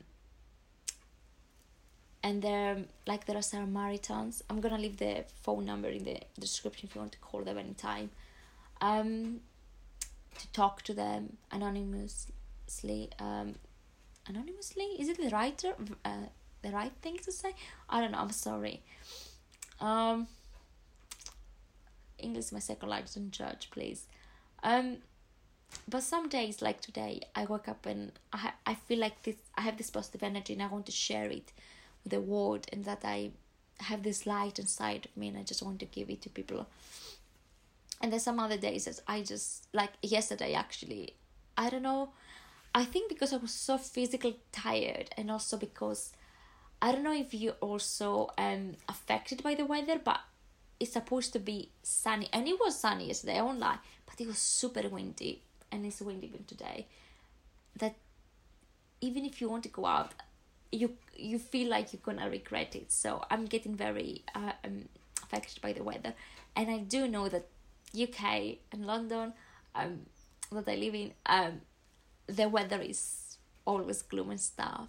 and 2.25 2.41
there 2.41 2.77
like 3.05 3.25
there 3.27 3.38
are 3.38 3.47
samaritans 3.55 4.43
i'm 4.49 4.59
gonna 4.59 4.79
leave 4.79 4.97
the 4.97 5.23
phone 5.43 5.63
number 5.63 5.89
in 5.89 6.03
the 6.03 6.19
description 6.39 6.89
if 6.89 6.95
you 6.95 6.99
want 6.99 7.11
to 7.11 7.19
call 7.19 7.41
them 7.43 7.57
anytime. 7.57 8.09
Um 8.81 9.41
to 10.39 10.51
talk 10.51 10.81
to 10.88 10.93
them 10.93 11.38
anonymously 11.51 13.09
um 13.19 13.55
anonymously? 14.27 14.85
Is 14.99 15.07
it 15.07 15.17
the 15.17 15.29
right 15.29 15.63
uh, 16.03 16.09
the 16.63 16.71
right 16.71 16.91
thing 17.03 17.17
to 17.19 17.31
say? 17.31 17.53
I 17.88 18.01
don't 18.01 18.11
know. 18.11 18.23
I'm 18.25 18.31
sorry. 18.31 18.81
Um 19.79 20.27
english 22.17 22.45
is 22.45 22.51
my 22.51 22.59
second 22.59 22.89
language 22.89 23.13
don't 23.13 23.29
judge 23.29 23.69
please. 23.69 24.07
Um 24.63 24.97
but 25.88 26.01
some 26.01 26.27
days 26.29 26.61
like 26.61 26.79
today 26.81 27.21
i 27.35 27.43
wake 27.45 27.67
up 27.67 27.85
and 27.85 28.11
i 28.31 28.51
i 28.65 28.73
feel 28.73 28.99
like 28.99 29.21
this 29.23 29.35
i 29.57 29.61
have 29.61 29.77
this 29.77 29.89
positive 29.89 30.23
energy 30.23 30.53
and 30.53 30.63
i 30.63 30.67
want 30.67 30.85
to 30.85 30.91
share 30.91 31.29
it 31.29 31.51
the 32.05 32.21
world 32.21 32.67
and 32.71 32.85
that 32.85 33.01
i 33.03 33.31
have 33.79 34.03
this 34.03 34.25
light 34.25 34.57
inside 34.59 35.05
of 35.05 35.17
me 35.17 35.27
and 35.27 35.37
i 35.37 35.43
just 35.43 35.63
want 35.63 35.79
to 35.79 35.85
give 35.85 36.09
it 36.09 36.21
to 36.21 36.29
people. 36.29 36.65
And 38.01 38.11
there's 38.11 38.23
some 38.23 38.39
other 38.39 38.57
days 38.57 38.85
that 38.85 38.99
I 39.07 39.21
just 39.21 39.67
like 39.73 39.91
yesterday 40.01 40.53
actually 40.53 41.13
I 41.57 41.69
don't 41.69 41.81
know 41.81 42.09
I 42.73 42.83
think 42.83 43.09
because 43.09 43.31
I 43.33 43.37
was 43.37 43.51
so 43.51 43.77
physically 43.77 44.37
tired 44.51 45.09
and 45.17 45.31
also 45.31 45.57
because 45.57 46.11
I 46.81 46.91
don't 46.91 47.03
know 47.03 47.15
if 47.15 47.33
you're 47.33 47.53
also 47.61 48.29
um 48.37 48.73
affected 48.89 49.41
by 49.41 49.55
the 49.55 49.65
weather 49.65 49.99
but 50.03 50.19
it's 50.79 50.93
supposed 50.93 51.31
to 51.33 51.39
be 51.39 51.69
sunny 51.81 52.27
and 52.33 52.47
it 52.47 52.59
was 52.59 52.77
sunny 52.79 53.07
yesterday 53.07 53.39
I 53.39 53.41
won't 53.41 53.59
lie 53.59 53.79
but 54.05 54.19
it 54.19 54.27
was 54.27 54.37
super 54.37 54.87
windy 54.89 55.41
and 55.71 55.85
it's 55.85 56.01
windy 56.01 56.27
even 56.27 56.43
today 56.43 56.87
that 57.77 57.95
even 59.01 59.25
if 59.25 59.41
you 59.41 59.49
want 59.49 59.63
to 59.63 59.69
go 59.69 59.85
out 59.85 60.13
you 60.71 60.93
you 61.15 61.39
feel 61.39 61.69
like 61.69 61.93
you're 61.93 62.01
gonna 62.04 62.30
regret 62.30 62.75
it 62.75 62.91
so 62.91 63.23
I'm 63.30 63.45
getting 63.45 63.75
very 63.75 64.23
uh, 64.34 64.51
um, 64.63 64.89
affected 65.23 65.62
by 65.62 65.73
the 65.73 65.84
weather 65.84 66.13
and 66.56 66.69
I 66.69 66.80
do 66.80 67.08
know 67.08 67.30
that 67.30 67.47
UK 67.99 68.58
and 68.71 68.86
London 68.86 69.34
um, 69.73 70.06
that 70.51 70.67
I 70.67 70.75
live 70.75 70.95
in, 70.95 71.12
um, 71.25 71.62
the 72.28 72.47
weather 72.49 72.82
is 72.82 73.38
always 73.65 74.01
gloom 74.01 74.32
and 74.32 74.39
stuff. 74.39 74.88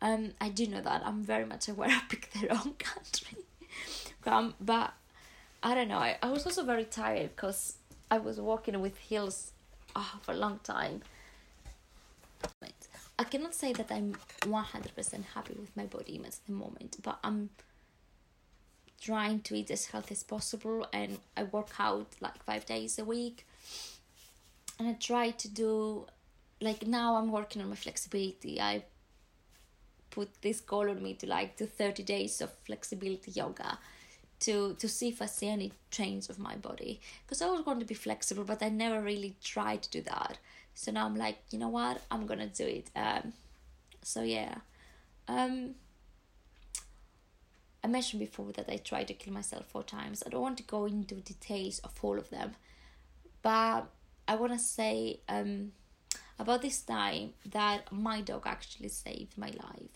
Um, 0.00 0.32
I 0.40 0.48
do 0.48 0.66
know 0.66 0.80
that. 0.80 1.02
I'm 1.04 1.22
very 1.22 1.44
much 1.44 1.68
aware 1.68 1.88
I 1.92 2.02
picked 2.08 2.40
the 2.40 2.48
wrong 2.48 2.74
country. 2.78 3.38
um, 4.26 4.54
but 4.60 4.92
I 5.62 5.74
don't 5.74 5.88
know. 5.88 5.98
I, 5.98 6.16
I 6.22 6.30
was 6.30 6.46
also 6.46 6.64
very 6.64 6.84
tired 6.84 7.34
because 7.34 7.76
I 8.10 8.18
was 8.18 8.40
walking 8.40 8.80
with 8.80 8.96
heels 8.98 9.52
oh, 9.96 10.18
for 10.22 10.32
a 10.32 10.36
long 10.36 10.60
time. 10.62 11.02
I 13.18 13.24
cannot 13.24 13.54
say 13.54 13.72
that 13.72 13.90
I'm 13.90 14.14
100% 14.42 15.24
happy 15.34 15.54
with 15.58 15.76
my 15.76 15.86
body 15.86 16.12
image 16.14 16.34
at 16.34 16.46
the 16.46 16.52
moment, 16.52 16.96
but 17.02 17.18
I'm 17.24 17.50
trying 19.00 19.40
to 19.40 19.56
eat 19.56 19.70
as 19.70 19.86
healthy 19.86 20.12
as 20.12 20.22
possible 20.22 20.86
and 20.92 21.18
I 21.36 21.44
work 21.44 21.70
out 21.78 22.14
like 22.20 22.42
five 22.44 22.64
days 22.66 22.98
a 22.98 23.04
week. 23.04 23.46
And 24.78 24.88
I 24.88 24.92
try 24.92 25.30
to 25.30 25.48
do 25.48 26.06
like 26.60 26.86
now 26.86 27.16
I'm 27.16 27.32
working 27.32 27.60
on 27.60 27.68
my 27.68 27.76
flexibility. 27.76 28.60
I 28.60 28.84
put 30.10 30.42
this 30.42 30.60
goal 30.60 30.88
on 30.88 31.02
me 31.02 31.14
to 31.14 31.26
like 31.26 31.56
do 31.56 31.66
30 31.66 32.04
days 32.04 32.40
of 32.40 32.52
flexibility 32.64 33.32
yoga 33.32 33.78
to 34.40 34.74
to 34.74 34.88
see 34.88 35.08
if 35.08 35.20
I 35.20 35.26
see 35.26 35.48
any 35.48 35.72
change 35.90 36.28
of 36.28 36.38
my 36.38 36.54
body. 36.54 37.00
Because 37.24 37.42
I 37.42 37.50
was 37.50 37.62
going 37.62 37.80
to 37.80 37.84
be 37.84 37.94
flexible 37.94 38.44
but 38.44 38.62
I 38.62 38.68
never 38.68 39.00
really 39.00 39.34
tried 39.42 39.82
to 39.82 39.90
do 39.90 40.02
that 40.02 40.38
so 40.78 40.92
now 40.92 41.04
I'm 41.06 41.16
like 41.16 41.38
you 41.50 41.58
know 41.58 41.68
what 41.68 42.00
I'm 42.08 42.24
gonna 42.26 42.46
do 42.46 42.64
it 42.64 42.88
um 42.94 43.32
so 44.02 44.22
yeah 44.22 44.54
um 45.26 45.74
I 47.82 47.88
mentioned 47.88 48.20
before 48.20 48.52
that 48.52 48.70
I 48.70 48.76
tried 48.76 49.08
to 49.08 49.14
kill 49.14 49.32
myself 49.32 49.66
four 49.66 49.82
times. 49.82 50.22
I 50.26 50.30
don't 50.30 50.42
want 50.42 50.58
to 50.58 50.64
go 50.64 50.84
into 50.86 51.14
details 51.16 51.78
of 51.80 51.92
all 52.02 52.18
of 52.18 52.28
them, 52.28 52.56
but 53.40 53.86
I 54.26 54.34
want 54.34 54.52
to 54.52 54.58
say 54.58 55.20
um, 55.28 55.72
about 56.38 56.62
this 56.62 56.80
time 56.82 57.34
that 57.46 57.90
my 57.92 58.20
dog 58.20 58.42
actually 58.46 58.88
saved 58.88 59.38
my 59.38 59.48
life. 59.48 59.94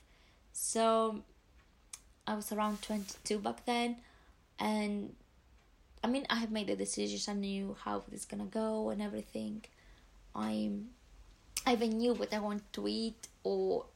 So 0.52 1.22
I 2.26 2.34
was 2.34 2.52
around 2.52 2.82
22 2.82 3.40
back 3.40 3.66
then, 3.66 3.96
and 4.58 5.14
I 6.04 6.06
mean, 6.06 6.24
I 6.30 6.36
have 6.36 6.52
made 6.52 6.68
the 6.68 6.76
decisions. 6.76 7.28
I 7.28 7.34
knew 7.34 7.76
how 7.84 8.04
this 8.08 8.24
gonna 8.24 8.44
go 8.44 8.90
and 8.90 9.02
everything. 9.02 9.64
I'm, 10.34 10.88
I 11.66 11.72
even 11.72 11.98
knew 11.98 12.14
what 12.14 12.32
I 12.32 12.38
want 12.38 12.72
to 12.74 12.88
eat 12.88 13.28
or 13.44 13.86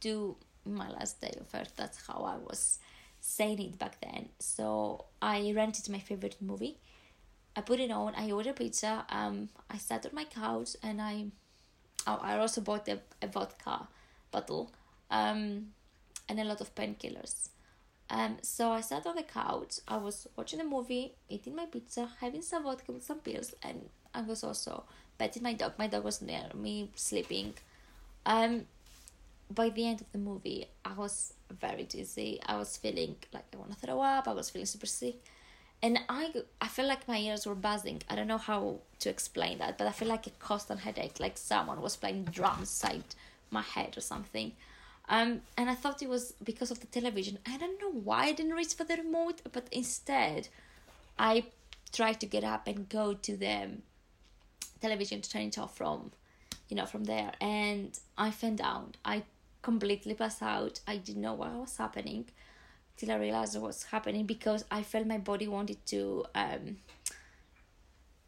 do 0.00 0.36
my 0.64 0.90
last 0.90 1.20
day 1.20 1.34
of 1.40 1.46
earth. 1.54 1.72
That's 1.76 2.06
how 2.06 2.24
I 2.24 2.36
was 2.36 2.78
saying 3.20 3.60
it 3.60 3.78
back 3.78 4.00
then. 4.00 4.28
So 4.38 5.06
I 5.20 5.52
rented 5.54 5.88
my 5.88 5.98
favorite 5.98 6.36
movie. 6.40 6.78
I 7.56 7.60
put 7.60 7.80
it 7.80 7.90
on. 7.90 8.14
I 8.14 8.30
ordered 8.30 8.56
pizza. 8.56 9.04
Um, 9.10 9.48
I 9.68 9.78
sat 9.78 10.06
on 10.06 10.14
my 10.14 10.24
couch 10.24 10.76
and 10.82 11.00
I, 11.02 11.26
oh, 12.06 12.18
I 12.22 12.38
also 12.38 12.60
bought 12.60 12.88
a, 12.88 13.00
a 13.20 13.26
vodka 13.26 13.88
bottle, 14.30 14.70
um, 15.10 15.68
and 16.28 16.38
a 16.38 16.44
lot 16.44 16.60
of 16.60 16.74
painkillers. 16.74 17.48
Um, 18.10 18.38
so 18.42 18.70
I 18.70 18.80
sat 18.80 19.06
on 19.06 19.16
the 19.16 19.22
couch. 19.22 19.80
I 19.86 19.96
was 19.96 20.26
watching 20.36 20.60
a 20.60 20.64
movie, 20.64 21.14
eating 21.28 21.56
my 21.56 21.66
pizza, 21.66 22.08
having 22.20 22.42
some 22.42 22.62
vodka 22.62 22.92
with 22.92 23.04
some 23.04 23.18
pills, 23.18 23.54
and 23.62 23.88
I 24.14 24.22
was 24.22 24.44
also 24.44 24.84
petting 25.18 25.42
my 25.42 25.54
dog. 25.54 25.72
My 25.78 25.86
dog 25.86 26.04
was 26.04 26.22
near 26.22 26.44
me, 26.54 26.90
sleeping. 26.94 27.54
Um, 28.24 28.66
by 29.50 29.70
the 29.70 29.86
end 29.86 30.00
of 30.00 30.12
the 30.12 30.18
movie, 30.18 30.66
I 30.84 30.92
was 30.92 31.34
very 31.50 31.84
dizzy. 31.84 32.40
I 32.46 32.56
was 32.56 32.76
feeling 32.76 33.16
like 33.32 33.44
I 33.52 33.56
want 33.56 33.72
to 33.72 33.78
throw 33.78 34.00
up. 34.00 34.28
I 34.28 34.32
was 34.32 34.50
feeling 34.50 34.66
super 34.66 34.86
sick, 34.86 35.16
and 35.82 35.98
I 36.08 36.32
I 36.60 36.68
felt 36.68 36.88
like 36.88 37.08
my 37.08 37.18
ears 37.18 37.46
were 37.46 37.54
buzzing. 37.54 38.02
I 38.08 38.14
don't 38.16 38.28
know 38.28 38.38
how 38.38 38.80
to 39.00 39.10
explain 39.10 39.58
that, 39.58 39.78
but 39.78 39.86
I 39.86 39.92
feel 39.92 40.08
like 40.08 40.26
a 40.26 40.30
constant 40.38 40.80
headache, 40.80 41.18
like 41.20 41.38
someone 41.38 41.80
was 41.80 41.96
playing 41.96 42.24
drums 42.24 42.70
side 42.70 43.04
my 43.50 43.62
head 43.62 43.96
or 43.96 44.00
something. 44.00 44.52
Um, 45.08 45.40
and 45.56 45.70
I 45.70 45.74
thought 45.74 46.02
it 46.02 46.08
was 46.08 46.34
because 46.44 46.70
of 46.70 46.80
the 46.80 46.86
television. 46.86 47.38
I 47.46 47.56
don't 47.56 47.80
know 47.80 47.90
why 47.90 48.24
I 48.24 48.32
didn't 48.32 48.52
reach 48.52 48.74
for 48.74 48.84
the 48.84 48.96
remote, 48.96 49.40
but 49.52 49.66
instead, 49.72 50.48
I 51.18 51.44
tried 51.92 52.20
to 52.20 52.26
get 52.26 52.44
up 52.44 52.66
and 52.66 52.88
go 52.88 53.14
to 53.14 53.36
the 53.36 53.70
television 54.80 55.20
to 55.20 55.30
turn 55.30 55.42
it 55.42 55.58
off 55.58 55.76
from, 55.76 56.12
you 56.68 56.76
know, 56.76 56.86
from 56.86 57.04
there. 57.04 57.32
And 57.40 57.98
I 58.16 58.30
fell 58.30 58.54
down. 58.54 58.94
I 59.04 59.24
completely 59.62 60.14
passed 60.14 60.42
out. 60.42 60.80
I 60.86 60.96
didn't 60.96 61.22
know 61.22 61.34
what 61.34 61.52
was 61.52 61.76
happening 61.76 62.26
till 62.96 63.10
I 63.12 63.16
realized 63.16 63.54
what 63.54 63.68
was 63.68 63.84
happening 63.84 64.26
because 64.26 64.64
I 64.70 64.82
felt 64.82 65.06
my 65.06 65.18
body 65.18 65.46
wanted 65.48 65.84
to 65.86 66.24
um, 66.34 66.78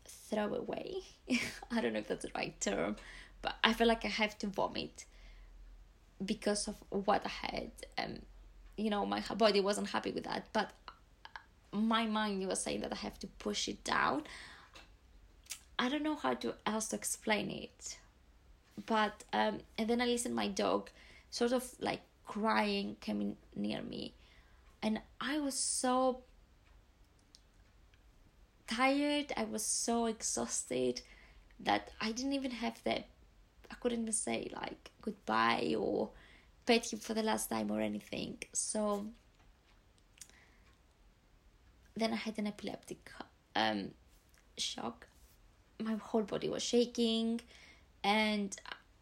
throw 0.05 0.55
away. 0.55 0.95
I 1.71 1.81
don't 1.81 1.93
know 1.93 1.99
if 1.99 2.09
that's 2.09 2.25
the 2.25 2.31
right 2.35 2.59
term, 2.61 2.97
but 3.43 3.57
I 3.65 3.73
felt 3.75 3.89
like 3.89 4.05
I 4.05 4.09
have 4.09 4.39
to 4.39 4.47
vomit 4.47 5.05
because 6.25 6.69
of 6.69 6.77
what 6.91 7.27
I 7.27 7.47
had. 7.47 7.71
Um, 7.99 8.21
you 8.77 8.91
know, 8.91 9.05
my 9.05 9.23
body 9.37 9.61
wasn't 9.61 9.89
happy 9.89 10.13
with 10.13 10.25
that, 10.25 10.47
but 10.53 10.71
my 11.73 12.07
mind 12.07 12.47
was 12.47 12.63
saying 12.63 12.81
that 12.81 12.93
I 12.93 12.97
have 12.97 13.19
to 13.21 13.27
push 13.27 13.69
it 13.69 13.83
down. 13.85 14.23
I 15.81 15.89
don't 15.89 16.03
know 16.03 16.15
how 16.15 16.35
to 16.35 16.55
else 16.67 16.89
to 16.89 16.97
explain 16.97 17.51
it, 17.51 17.97
but 18.85 19.25
um, 19.33 19.61
and 19.79 19.89
then 19.89 20.03
I 20.03 20.05
listened 20.05 20.35
my 20.35 20.47
dog, 20.47 20.91
sort 21.31 21.53
of 21.53 21.65
like 21.81 22.03
crying, 22.27 22.97
coming 23.01 23.39
near 23.57 23.81
me, 23.81 24.13
and 24.83 25.01
I 25.19 25.39
was 25.39 25.55
so 25.55 26.21
tired. 28.67 29.33
I 29.39 29.45
was 29.45 29.65
so 29.65 30.05
exhausted 30.05 31.01
that 31.61 31.93
I 31.99 32.13
didn't 32.13 32.35
even 32.35 32.51
have 32.51 32.85
the 32.85 32.99
I 33.71 33.75
couldn't 33.81 34.03
even 34.03 34.13
say 34.13 34.51
like 34.55 34.91
goodbye 35.01 35.77
or 35.79 36.11
pet 36.67 36.93
him 36.93 36.99
for 36.99 37.15
the 37.15 37.23
last 37.23 37.49
time 37.49 37.71
or 37.71 37.81
anything. 37.81 38.37
So 38.53 39.07
then 41.97 42.13
I 42.13 42.17
had 42.17 42.39
an 42.39 42.49
epileptic 42.49 43.11
um, 43.57 43.93
shock. 44.59 45.07
My 45.81 45.95
whole 45.95 46.23
body 46.23 46.49
was 46.49 46.63
shaking, 46.63 47.41
and 48.05 48.57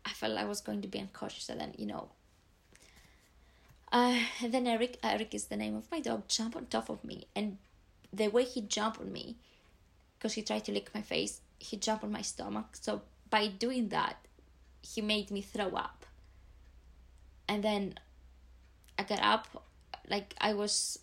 I 0.05 0.11
felt 0.11 0.39
I 0.39 0.45
was 0.45 0.61
going 0.61 0.83
to 0.83 0.89
be 0.89 0.99
unconscious. 0.99 1.49
And 1.49 1.61
then 1.61 1.75
you 1.77 1.87
know, 1.87 2.09
uh, 3.93 4.19
then 4.47 4.67
Eric, 4.67 4.99
Eric 5.03 5.35
is 5.35 5.47
the 5.47 5.57
name 5.57 5.77
of 5.77 5.91
my 5.91 6.01
dog, 6.01 6.29
jumped 6.29 6.57
on 6.57 6.67
top 6.67 6.89
of 6.89 7.05
me, 7.05 7.27
and 7.35 7.59
the 8.13 8.29
way 8.29 8.45
he 8.45 8.61
jumped 8.61 9.01
on 9.01 9.13
me, 9.13 9.37
because 10.19 10.35
he 10.35 10.43
tried 10.43 10.65
to 10.65 10.73
lick 10.73 10.91
my 10.95 11.03
face, 11.03 11.41
he 11.59 11.77
jumped 11.77 12.05
on 12.05 12.13
my 12.13 12.23
stomach. 12.23 12.77
So 12.81 13.03
by 13.31 13.49
doing 13.49 13.89
that, 13.89 14.17
he 14.83 15.01
made 15.01 15.31
me 15.31 15.43
throw 15.43 15.71
up. 15.71 16.07
And 17.49 17.63
then 17.63 17.95
I 18.99 19.03
got 19.05 19.21
up, 19.21 19.65
like 20.09 20.35
I 20.41 20.55
was, 20.55 20.99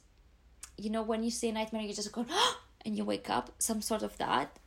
you 0.78 0.90
know, 0.90 1.02
when 1.02 1.24
you 1.24 1.32
see 1.32 1.50
a 1.50 1.54
nightmare, 1.54 1.82
you 1.82 1.94
just 1.94 2.12
go, 2.12 2.26
and 2.86 2.96
you 2.98 3.04
wake 3.04 3.30
up, 3.30 3.52
some 3.60 3.82
sort 3.82 4.04
of 4.04 4.18
that, 4.18 4.58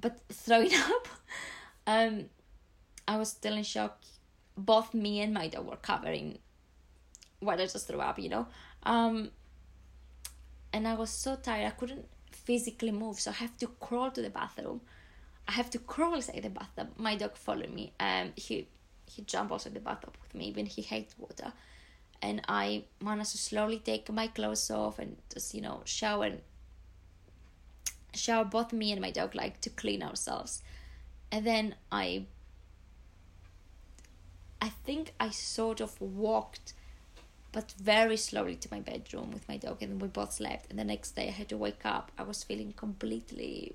but 0.00 0.20
throwing 0.28 0.74
up. 0.96 1.08
um, 1.86 2.26
I 3.06 3.16
was 3.16 3.30
still 3.30 3.54
in 3.54 3.64
shock. 3.64 3.98
Both 4.56 4.94
me 4.94 5.20
and 5.20 5.32
my 5.32 5.48
dog 5.48 5.66
were 5.66 5.76
covering 5.76 6.38
what 7.40 7.60
I 7.60 7.66
just 7.66 7.86
threw 7.86 8.00
up, 8.00 8.18
you 8.18 8.28
know. 8.28 8.46
Um, 8.82 9.30
and 10.72 10.86
I 10.86 10.94
was 10.94 11.10
so 11.10 11.36
tired, 11.36 11.66
I 11.66 11.70
couldn't 11.70 12.06
physically 12.32 12.90
move, 12.90 13.20
so 13.20 13.30
I 13.30 13.34
have 13.34 13.56
to 13.58 13.66
crawl 13.66 14.10
to 14.10 14.22
the 14.22 14.30
bathroom 14.30 14.80
I 15.48 15.52
have 15.52 15.70
to 15.70 15.78
crawl 15.78 16.14
inside 16.14 16.42
the 16.42 16.50
bathtub. 16.50 16.88
My 16.98 17.16
dog 17.16 17.36
followed 17.36 17.72
me. 17.72 17.92
Um, 17.98 18.32
he 18.36 18.68
he 19.06 19.22
jumped 19.22 19.50
also 19.50 19.70
in 19.70 19.74
the 19.74 19.80
bathtub 19.80 20.14
with 20.22 20.34
me, 20.34 20.46
even 20.48 20.66
he 20.66 20.82
hates 20.82 21.18
water. 21.18 21.52
And 22.20 22.42
I 22.46 22.84
managed 23.00 23.30
to 23.30 23.38
slowly 23.38 23.78
take 23.78 24.12
my 24.12 24.26
clothes 24.26 24.70
off 24.70 24.98
and 24.98 25.16
just 25.32 25.54
you 25.54 25.62
know 25.62 25.80
shower 25.86 26.24
and 26.24 26.40
shower 28.14 28.44
both 28.44 28.72
me 28.72 28.92
and 28.92 29.00
my 29.00 29.10
dog 29.10 29.34
like 29.34 29.60
to 29.62 29.70
clean 29.70 30.02
ourselves. 30.02 30.62
And 31.30 31.46
then 31.46 31.74
I 31.92 32.24
I 34.60 34.70
think 34.70 35.12
I 35.20 35.30
sort 35.30 35.80
of 35.80 36.00
walked 36.00 36.72
but 37.52 37.72
very 37.80 38.16
slowly 38.16 38.56
to 38.56 38.68
my 38.70 38.80
bedroom 38.80 39.30
with 39.30 39.48
my 39.48 39.56
dog 39.56 39.82
and 39.82 40.00
we 40.02 40.08
both 40.08 40.32
slept 40.32 40.68
and 40.70 40.78
the 40.78 40.84
next 40.84 41.12
day 41.12 41.28
I 41.28 41.32
had 41.32 41.48
to 41.48 41.56
wake 41.56 41.84
up. 41.84 42.12
I 42.18 42.22
was 42.22 42.44
feeling 42.44 42.72
completely 42.76 43.74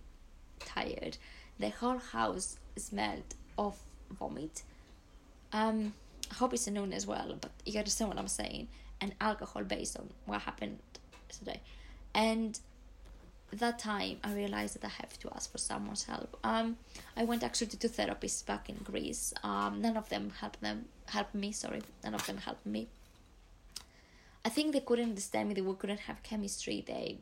tired 0.59 1.17
the 1.59 1.69
whole 1.69 1.97
house 1.97 2.57
smelled 2.75 3.35
of 3.57 3.77
vomit. 4.11 4.63
Um, 5.51 5.93
I 6.31 6.35
hope 6.35 6.53
it's 6.53 6.67
known 6.67 6.93
as 6.93 7.05
well, 7.05 7.35
but 7.39 7.51
you 7.65 7.77
understand 7.77 8.09
what 8.09 8.17
I'm 8.17 8.27
saying. 8.27 8.67
And 9.01 9.13
alcohol 9.19 9.63
based 9.63 9.97
on 9.97 10.09
what 10.25 10.41
happened 10.41 10.79
today. 11.29 11.61
And 12.15 12.59
that 13.59 13.79
time 13.79 14.17
I 14.23 14.33
realized 14.33 14.75
that 14.75 14.85
I 14.85 14.89
have 15.01 15.17
to 15.19 15.31
ask 15.35 15.51
for 15.51 15.57
someone's 15.57 16.03
help. 16.03 16.37
Um, 16.43 16.77
I 17.15 17.23
went 17.23 17.43
actually 17.43 17.67
to 17.67 17.77
two 17.77 17.89
therapists 17.89 18.45
back 18.45 18.69
in 18.69 18.77
Greece. 18.83 19.33
Um, 19.43 19.81
none 19.81 19.97
of 19.97 20.09
them 20.09 20.31
helped 20.39 20.61
them 20.61 20.85
help 21.07 21.33
me. 21.33 21.51
Sorry, 21.51 21.81
none 22.03 22.15
of 22.15 22.25
them 22.25 22.37
helped 22.37 22.65
me. 22.65 22.87
I 24.45 24.49
think 24.49 24.73
they 24.73 24.81
couldn't 24.81 25.09
understand 25.09 25.49
me. 25.49 25.55
They 25.55 25.73
couldn't 25.77 26.01
have 26.01 26.21
chemistry. 26.23 26.83
They 26.85 27.19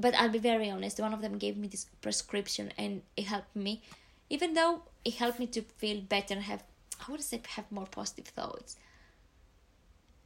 but 0.00 0.14
I'll 0.14 0.30
be 0.30 0.38
very 0.38 0.70
honest, 0.70 0.98
one 0.98 1.12
of 1.12 1.20
them 1.20 1.36
gave 1.36 1.58
me 1.58 1.68
this 1.68 1.84
prescription 2.00 2.72
and 2.78 3.02
it 3.16 3.24
helped 3.26 3.54
me. 3.54 3.82
Even 4.30 4.54
though 4.54 4.82
it 5.04 5.14
helped 5.14 5.38
me 5.38 5.46
to 5.48 5.60
feel 5.60 6.00
better 6.00 6.34
and 6.34 6.44
have, 6.44 6.62
I 7.06 7.10
would 7.10 7.22
say, 7.22 7.42
have 7.48 7.70
more 7.70 7.86
positive 7.86 8.26
thoughts, 8.26 8.76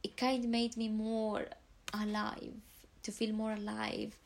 it 0.01 0.15
kind 0.15 0.45
of 0.45 0.49
made 0.49 0.77
me 0.77 0.87
more 0.87 1.47
alive, 1.93 2.53
to 3.05 3.11
feel 3.11 3.33
more 3.33 3.53
alive. 3.53 4.17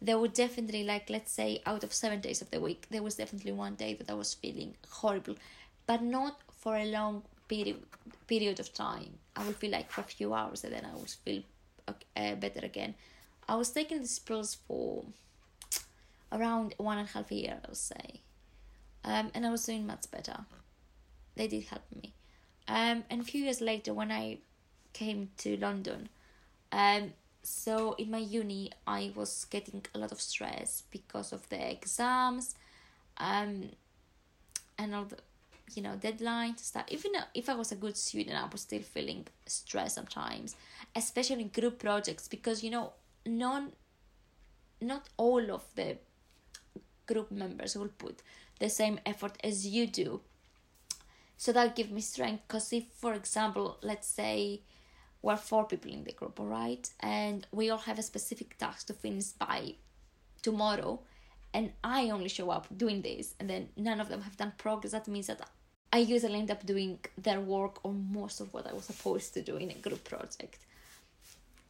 There 0.00 0.18
were 0.18 0.28
definitely, 0.28 0.84
like, 0.84 1.10
let's 1.10 1.32
say, 1.32 1.62
out 1.66 1.82
of 1.82 1.92
seven 1.92 2.20
days 2.20 2.42
of 2.42 2.50
the 2.50 2.60
week, 2.60 2.86
there 2.90 3.02
was 3.02 3.16
definitely 3.16 3.52
one 3.52 3.74
day 3.74 3.94
that 3.94 4.10
I 4.10 4.14
was 4.14 4.34
feeling 4.34 4.74
horrible, 4.88 5.36
but 5.86 6.02
not 6.02 6.40
for 6.50 6.76
a 6.76 6.84
long 6.84 7.22
period 7.48 7.82
period 8.26 8.58
of 8.60 8.72
time. 8.74 9.18
I 9.36 9.46
would 9.46 9.56
feel 9.56 9.70
like 9.70 9.90
for 9.90 10.00
a 10.00 10.04
few 10.04 10.34
hours 10.34 10.64
and 10.64 10.72
then 10.72 10.84
I 10.84 10.96
would 10.96 11.10
feel 11.24 11.42
uh, 11.88 12.34
better 12.34 12.64
again 12.64 12.94
I 13.48 13.54
was 13.54 13.70
taking 13.70 13.98
these 14.00 14.18
pills 14.18 14.56
for 14.66 15.04
around 16.32 16.74
one 16.78 16.98
and 16.98 17.08
a 17.08 17.12
half 17.12 17.30
year, 17.30 17.58
I 17.62 17.68
would 17.68 17.76
say. 17.76 18.20
Um, 19.04 19.30
and 19.34 19.46
I 19.46 19.50
was 19.50 19.64
doing 19.64 19.86
much 19.86 20.10
better. 20.10 20.38
They 21.36 21.46
did 21.46 21.64
help 21.64 21.82
me. 21.94 22.12
Um, 22.66 23.04
and 23.08 23.20
a 23.20 23.24
few 23.24 23.44
years 23.44 23.60
later, 23.60 23.94
when 23.94 24.10
I 24.10 24.38
came 24.92 25.30
to 25.38 25.56
London, 25.58 26.08
um, 26.72 27.12
so 27.46 27.94
in 27.96 28.10
my 28.10 28.18
uni, 28.18 28.72
I 28.86 29.12
was 29.14 29.46
getting 29.48 29.84
a 29.94 29.98
lot 29.98 30.10
of 30.10 30.20
stress 30.20 30.82
because 30.90 31.32
of 31.32 31.48
the 31.48 31.70
exams, 31.70 32.56
um, 33.18 33.70
and 34.76 34.94
all 34.94 35.04
the, 35.04 35.18
you 35.72 35.82
know, 35.82 35.96
deadlines 35.96 36.58
stuff. 36.58 36.86
Even 36.88 37.12
if 37.34 37.48
I 37.48 37.54
was 37.54 37.70
a 37.70 37.76
good 37.76 37.96
student, 37.96 38.36
I 38.36 38.48
was 38.50 38.62
still 38.62 38.82
feeling 38.82 39.26
stress 39.46 39.94
sometimes, 39.94 40.56
especially 40.96 41.42
in 41.42 41.48
group 41.48 41.78
projects 41.78 42.26
because 42.26 42.64
you 42.64 42.70
know 42.70 42.94
non 43.24 43.72
not 44.80 45.08
all 45.16 45.50
of 45.52 45.62
the 45.76 45.98
group 47.06 47.30
members 47.30 47.76
will 47.76 47.92
put 47.96 48.22
the 48.58 48.68
same 48.68 48.98
effort 49.06 49.38
as 49.44 49.66
you 49.66 49.86
do 49.86 50.20
so 51.36 51.52
that 51.52 51.76
give 51.76 51.90
me 51.90 52.00
strength 52.00 52.42
because 52.46 52.72
if 52.72 52.84
for 52.92 53.14
example 53.14 53.78
let's 53.82 54.08
say 54.08 54.60
we're 55.26 55.36
four 55.36 55.64
people 55.66 55.90
in 55.90 56.04
the 56.04 56.12
group 56.12 56.38
all 56.38 56.46
right 56.46 56.88
and 57.00 57.48
we 57.50 57.68
all 57.68 57.84
have 57.88 57.98
a 57.98 58.02
specific 58.12 58.56
task 58.58 58.86
to 58.86 58.92
finish 58.92 59.30
by 59.46 59.74
tomorrow. 60.40 61.00
And 61.52 61.72
i 61.82 62.10
only 62.10 62.28
show 62.28 62.48
up 62.50 62.66
doing 62.84 63.02
this 63.02 63.34
and 63.40 63.50
then 63.50 63.68
none 63.76 64.00
of 64.00 64.08
them 64.08 64.22
have 64.22 64.36
done 64.36 64.52
progress. 64.56 64.92
That 64.92 65.08
means 65.08 65.26
that 65.26 65.40
i 65.92 65.98
usually 65.98 66.38
end 66.38 66.52
up 66.52 66.64
doing 66.64 67.00
their 67.26 67.40
work 67.40 67.74
or 67.84 67.92
most 67.92 68.40
of 68.40 68.52
what 68.54 68.68
i 68.70 68.72
was 68.72 68.84
supposed 68.84 69.34
to 69.34 69.42
do 69.42 69.56
in 69.56 69.70
a 69.70 69.80
group 69.86 70.04
project. 70.04 70.60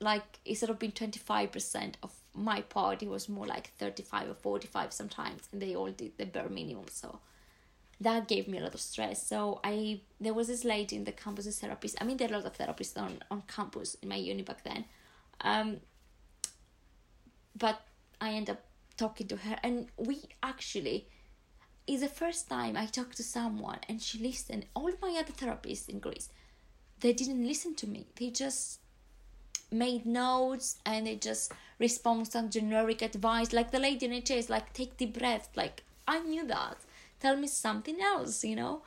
Like 0.00 0.28
instead 0.44 0.68
of 0.68 0.78
being 0.78 0.92
25% 0.92 1.94
of 2.02 2.12
my 2.34 2.60
part 2.60 3.02
it 3.02 3.08
was 3.08 3.26
more 3.30 3.46
like 3.46 3.72
35 3.78 4.28
or 4.32 4.34
45 4.34 4.92
sometimes 4.92 5.48
and 5.50 5.62
they 5.62 5.74
all 5.74 5.92
did 6.02 6.12
the 6.18 6.26
bare 6.26 6.50
minimum 6.50 6.88
so 6.90 7.20
that 8.00 8.28
gave 8.28 8.46
me 8.46 8.58
a 8.58 8.62
lot 8.62 8.74
of 8.74 8.80
stress. 8.80 9.26
So 9.26 9.60
I 9.64 10.00
there 10.20 10.34
was 10.34 10.48
this 10.48 10.64
lady 10.64 10.96
in 10.96 11.04
the 11.04 11.12
campus, 11.12 11.58
therapist. 11.58 11.96
I 12.00 12.04
mean, 12.04 12.16
there 12.16 12.28
are 12.28 12.34
a 12.34 12.38
lot 12.38 12.46
of 12.46 12.58
therapists 12.58 13.00
on 13.00 13.22
on 13.30 13.42
campus 13.46 13.96
in 14.02 14.08
my 14.08 14.16
uni 14.16 14.42
back 14.42 14.64
then. 14.64 14.84
Um, 15.40 15.78
but 17.58 17.80
I 18.20 18.30
end 18.30 18.50
up 18.50 18.60
talking 18.96 19.28
to 19.28 19.36
her, 19.36 19.56
and 19.62 19.88
we 19.96 20.22
actually 20.42 21.08
is 21.86 22.00
the 22.00 22.08
first 22.08 22.48
time 22.48 22.76
I 22.76 22.86
talked 22.86 23.16
to 23.16 23.22
someone 23.22 23.78
and 23.88 24.02
she 24.02 24.18
listened. 24.18 24.66
All 24.74 24.90
my 25.00 25.16
other 25.18 25.32
therapists 25.32 25.88
in 25.88 26.00
Greece, 26.00 26.28
they 27.00 27.12
didn't 27.12 27.46
listen 27.46 27.74
to 27.76 27.86
me. 27.86 28.06
They 28.16 28.30
just 28.30 28.80
made 29.70 30.06
notes 30.06 30.78
and 30.84 31.06
they 31.06 31.16
just 31.16 31.52
respond 31.78 32.28
some 32.28 32.50
generic 32.50 33.02
advice. 33.02 33.52
Like 33.52 33.70
the 33.70 33.78
lady 33.78 34.06
in 34.06 34.20
HS, 34.20 34.50
like 34.50 34.72
take 34.72 34.96
deep 34.96 35.18
breath. 35.18 35.48
Like 35.54 35.84
I 36.08 36.20
knew 36.20 36.46
that. 36.46 36.78
Tell 37.20 37.36
me 37.36 37.46
something 37.46 38.00
else, 38.00 38.44
you 38.44 38.56
know. 38.56 38.82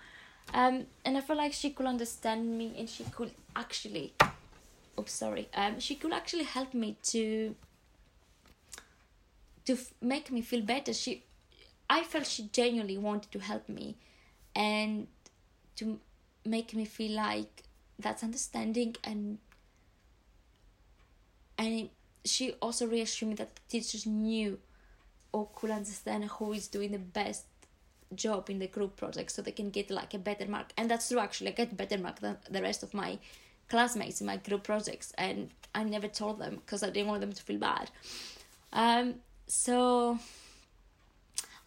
Um, 0.53 0.85
and 1.05 1.17
I 1.17 1.21
felt 1.21 1.37
like 1.37 1.53
she 1.53 1.71
could 1.71 1.85
understand 1.85 2.57
me 2.57 2.73
and 2.77 2.89
she 2.89 3.03
could 3.03 3.31
actually, 3.55 4.13
oh 4.97 5.05
sorry, 5.05 5.47
um, 5.53 5.79
she 5.79 5.95
could 5.95 6.13
actually 6.13 6.43
help 6.43 6.73
me 6.73 6.97
to 7.03 7.55
to 9.65 9.73
f- 9.73 9.93
make 10.01 10.31
me 10.31 10.41
feel 10.41 10.61
better. 10.61 10.93
She 10.93 11.23
I 11.89 12.03
felt 12.03 12.25
she 12.25 12.49
genuinely 12.51 12.97
wanted 12.97 13.31
to 13.31 13.39
help 13.39 13.67
me 13.67 13.95
and 14.55 15.07
to 15.77 15.99
make 16.45 16.73
me 16.75 16.85
feel 16.85 17.15
like 17.15 17.63
that's 17.97 18.23
understanding 18.23 18.95
and 19.03 19.39
and 21.57 21.89
she 22.23 22.53
also 22.61 22.87
reassured 22.87 23.29
me 23.29 23.35
that 23.35 23.59
teachers 23.67 24.05
knew 24.05 24.59
or 25.31 25.49
could 25.55 25.71
understand 25.71 26.25
who 26.25 26.53
is 26.53 26.67
doing 26.67 26.91
the 26.91 26.99
best 26.99 27.45
job 28.15 28.49
in 28.49 28.59
the 28.59 28.67
group 28.67 28.95
project 28.95 29.31
so 29.31 29.41
they 29.41 29.51
can 29.51 29.69
get 29.69 29.89
like 29.91 30.13
a 30.13 30.19
better 30.19 30.47
mark 30.47 30.71
and 30.77 30.89
that's 30.89 31.09
true 31.09 31.19
actually 31.19 31.49
i 31.49 31.51
get 31.51 31.75
better 31.77 31.97
mark 31.97 32.19
than 32.19 32.37
the 32.49 32.61
rest 32.61 32.83
of 32.83 32.93
my 32.93 33.17
classmates 33.69 34.19
in 34.19 34.27
my 34.27 34.37
group 34.37 34.63
projects 34.63 35.13
and 35.17 35.49
i 35.75 35.83
never 35.83 36.07
told 36.07 36.39
them 36.39 36.55
because 36.55 36.81
i 36.81 36.89
didn't 36.89 37.07
want 37.07 37.21
them 37.21 37.33
to 37.33 37.43
feel 37.43 37.59
bad 37.59 37.91
um 38.73 39.15
so 39.47 40.17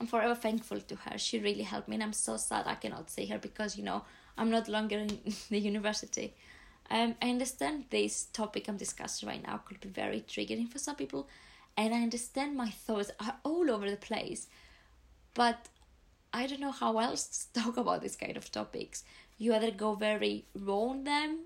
I'm 0.02 0.09
forever 0.09 0.35
thankful 0.35 0.81
to 0.81 0.96
her. 0.96 1.16
She 1.16 1.38
really 1.38 1.62
helped 1.62 1.87
me, 1.87 1.94
and 1.94 2.02
I'm 2.02 2.12
so 2.12 2.37
sad 2.37 2.66
I 2.66 2.74
cannot 2.74 3.09
see 3.09 3.26
her 3.26 3.38
because 3.38 3.76
you 3.78 3.85
know 3.85 4.02
I'm 4.37 4.50
not 4.50 4.66
longer 4.68 4.98
in 4.98 5.16
the 5.48 5.61
university. 5.61 6.35
Um, 6.90 7.14
I 7.22 7.31
understand 7.31 7.85
this 7.90 8.24
topic 8.24 8.66
I'm 8.66 8.76
discussing 8.76 9.28
right 9.28 9.40
now 9.46 9.59
could 9.59 9.81
be 9.81 9.88
very 9.88 10.22
triggering 10.22 10.68
for 10.68 10.81
some 10.81 10.96
people, 10.96 11.28
and 11.76 11.94
I 11.94 12.02
understand 12.02 12.57
my 12.57 12.70
thoughts 12.70 13.12
are 13.20 13.37
all 13.44 13.70
over 13.70 13.88
the 13.88 13.96
place, 13.96 14.48
but 15.35 15.68
I 16.33 16.47
don't 16.47 16.61
know 16.61 16.73
how 16.73 16.99
else 16.99 17.49
to 17.53 17.61
talk 17.62 17.77
about 17.77 18.03
this 18.03 18.16
kind 18.16 18.37
of 18.37 18.51
topics. 18.51 19.05
You 19.38 19.55
either 19.55 19.71
go 19.71 19.95
very 19.95 20.45
raw 20.55 20.90
on 20.90 21.05
them, 21.05 21.38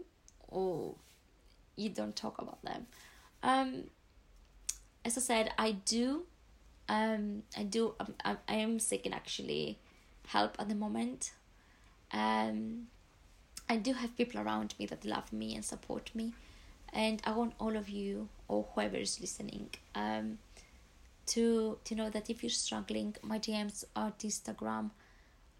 or 0.49 0.95
you 1.77 1.89
don't 1.91 2.15
talk 2.17 2.41
about 2.41 2.63
them. 2.63 2.87
Um, 3.43 3.85
as 5.05 5.17
I 5.17 5.21
said, 5.21 5.51
I 5.59 5.73
do 5.73 6.27
um 6.89 7.43
i 7.57 7.63
do 7.63 7.95
um, 8.01 8.15
I, 8.25 8.37
I 8.49 8.55
am 8.55 8.79
seeking 8.79 9.13
actually 9.13 9.79
help 10.29 10.57
at 10.59 10.69
the 10.69 10.75
moment 10.75 11.33
um 12.13 12.87
i 13.69 13.77
do 13.77 13.93
have 13.95 14.17
people 14.17 14.41
around 14.41 14.75
me 14.79 14.87
that 14.87 15.05
love 15.05 15.33
me 15.33 15.55
and 15.55 15.65
support 15.65 16.11
me 16.15 16.33
and 16.93 17.21
i 17.25 17.33
want 17.33 17.55
all 17.59 17.77
of 17.77 17.89
you 17.89 18.29
or 18.49 18.67
whoever 18.75 18.97
is 18.97 19.21
listening 19.21 19.71
um 19.95 20.39
to 21.27 21.79
to 21.85 21.95
know 21.95 22.11
that 22.11 22.31
if 22.31 22.43
you're 22.43 22.51
struggling 22.51 23.15
my 23.23 23.39
dms 23.39 23.85
at 23.95 24.19
instagram 24.21 24.91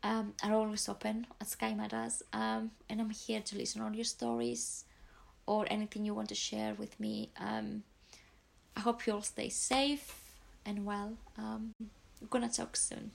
um, 0.07 0.35
are 0.43 0.53
always 0.53 0.89
open 0.89 1.27
at 1.41 1.49
Sky 1.49 1.75
Matters, 1.75 2.23
um, 2.33 2.71
and 2.89 3.01
I'm 3.01 3.11
here 3.11 3.41
to 3.41 3.57
listen 3.57 3.83
on 3.83 3.95
your 3.95 4.05
stories 4.05 4.85
or 5.47 5.67
anything 5.69 6.05
you 6.05 6.15
want 6.15 6.29
to 6.29 6.35
share 6.35 6.75
with 6.75 6.99
me. 7.01 7.31
Um, 7.39 7.83
I 8.77 8.81
hope 8.81 9.07
you 9.07 9.15
all 9.15 9.23
stay 9.23 9.49
safe 9.49 10.35
and 10.65 10.85
well. 10.85 11.15
Um, 11.37 11.73
I'm 11.81 12.29
gonna 12.31 12.49
talk 12.49 12.77
soon. 12.77 13.11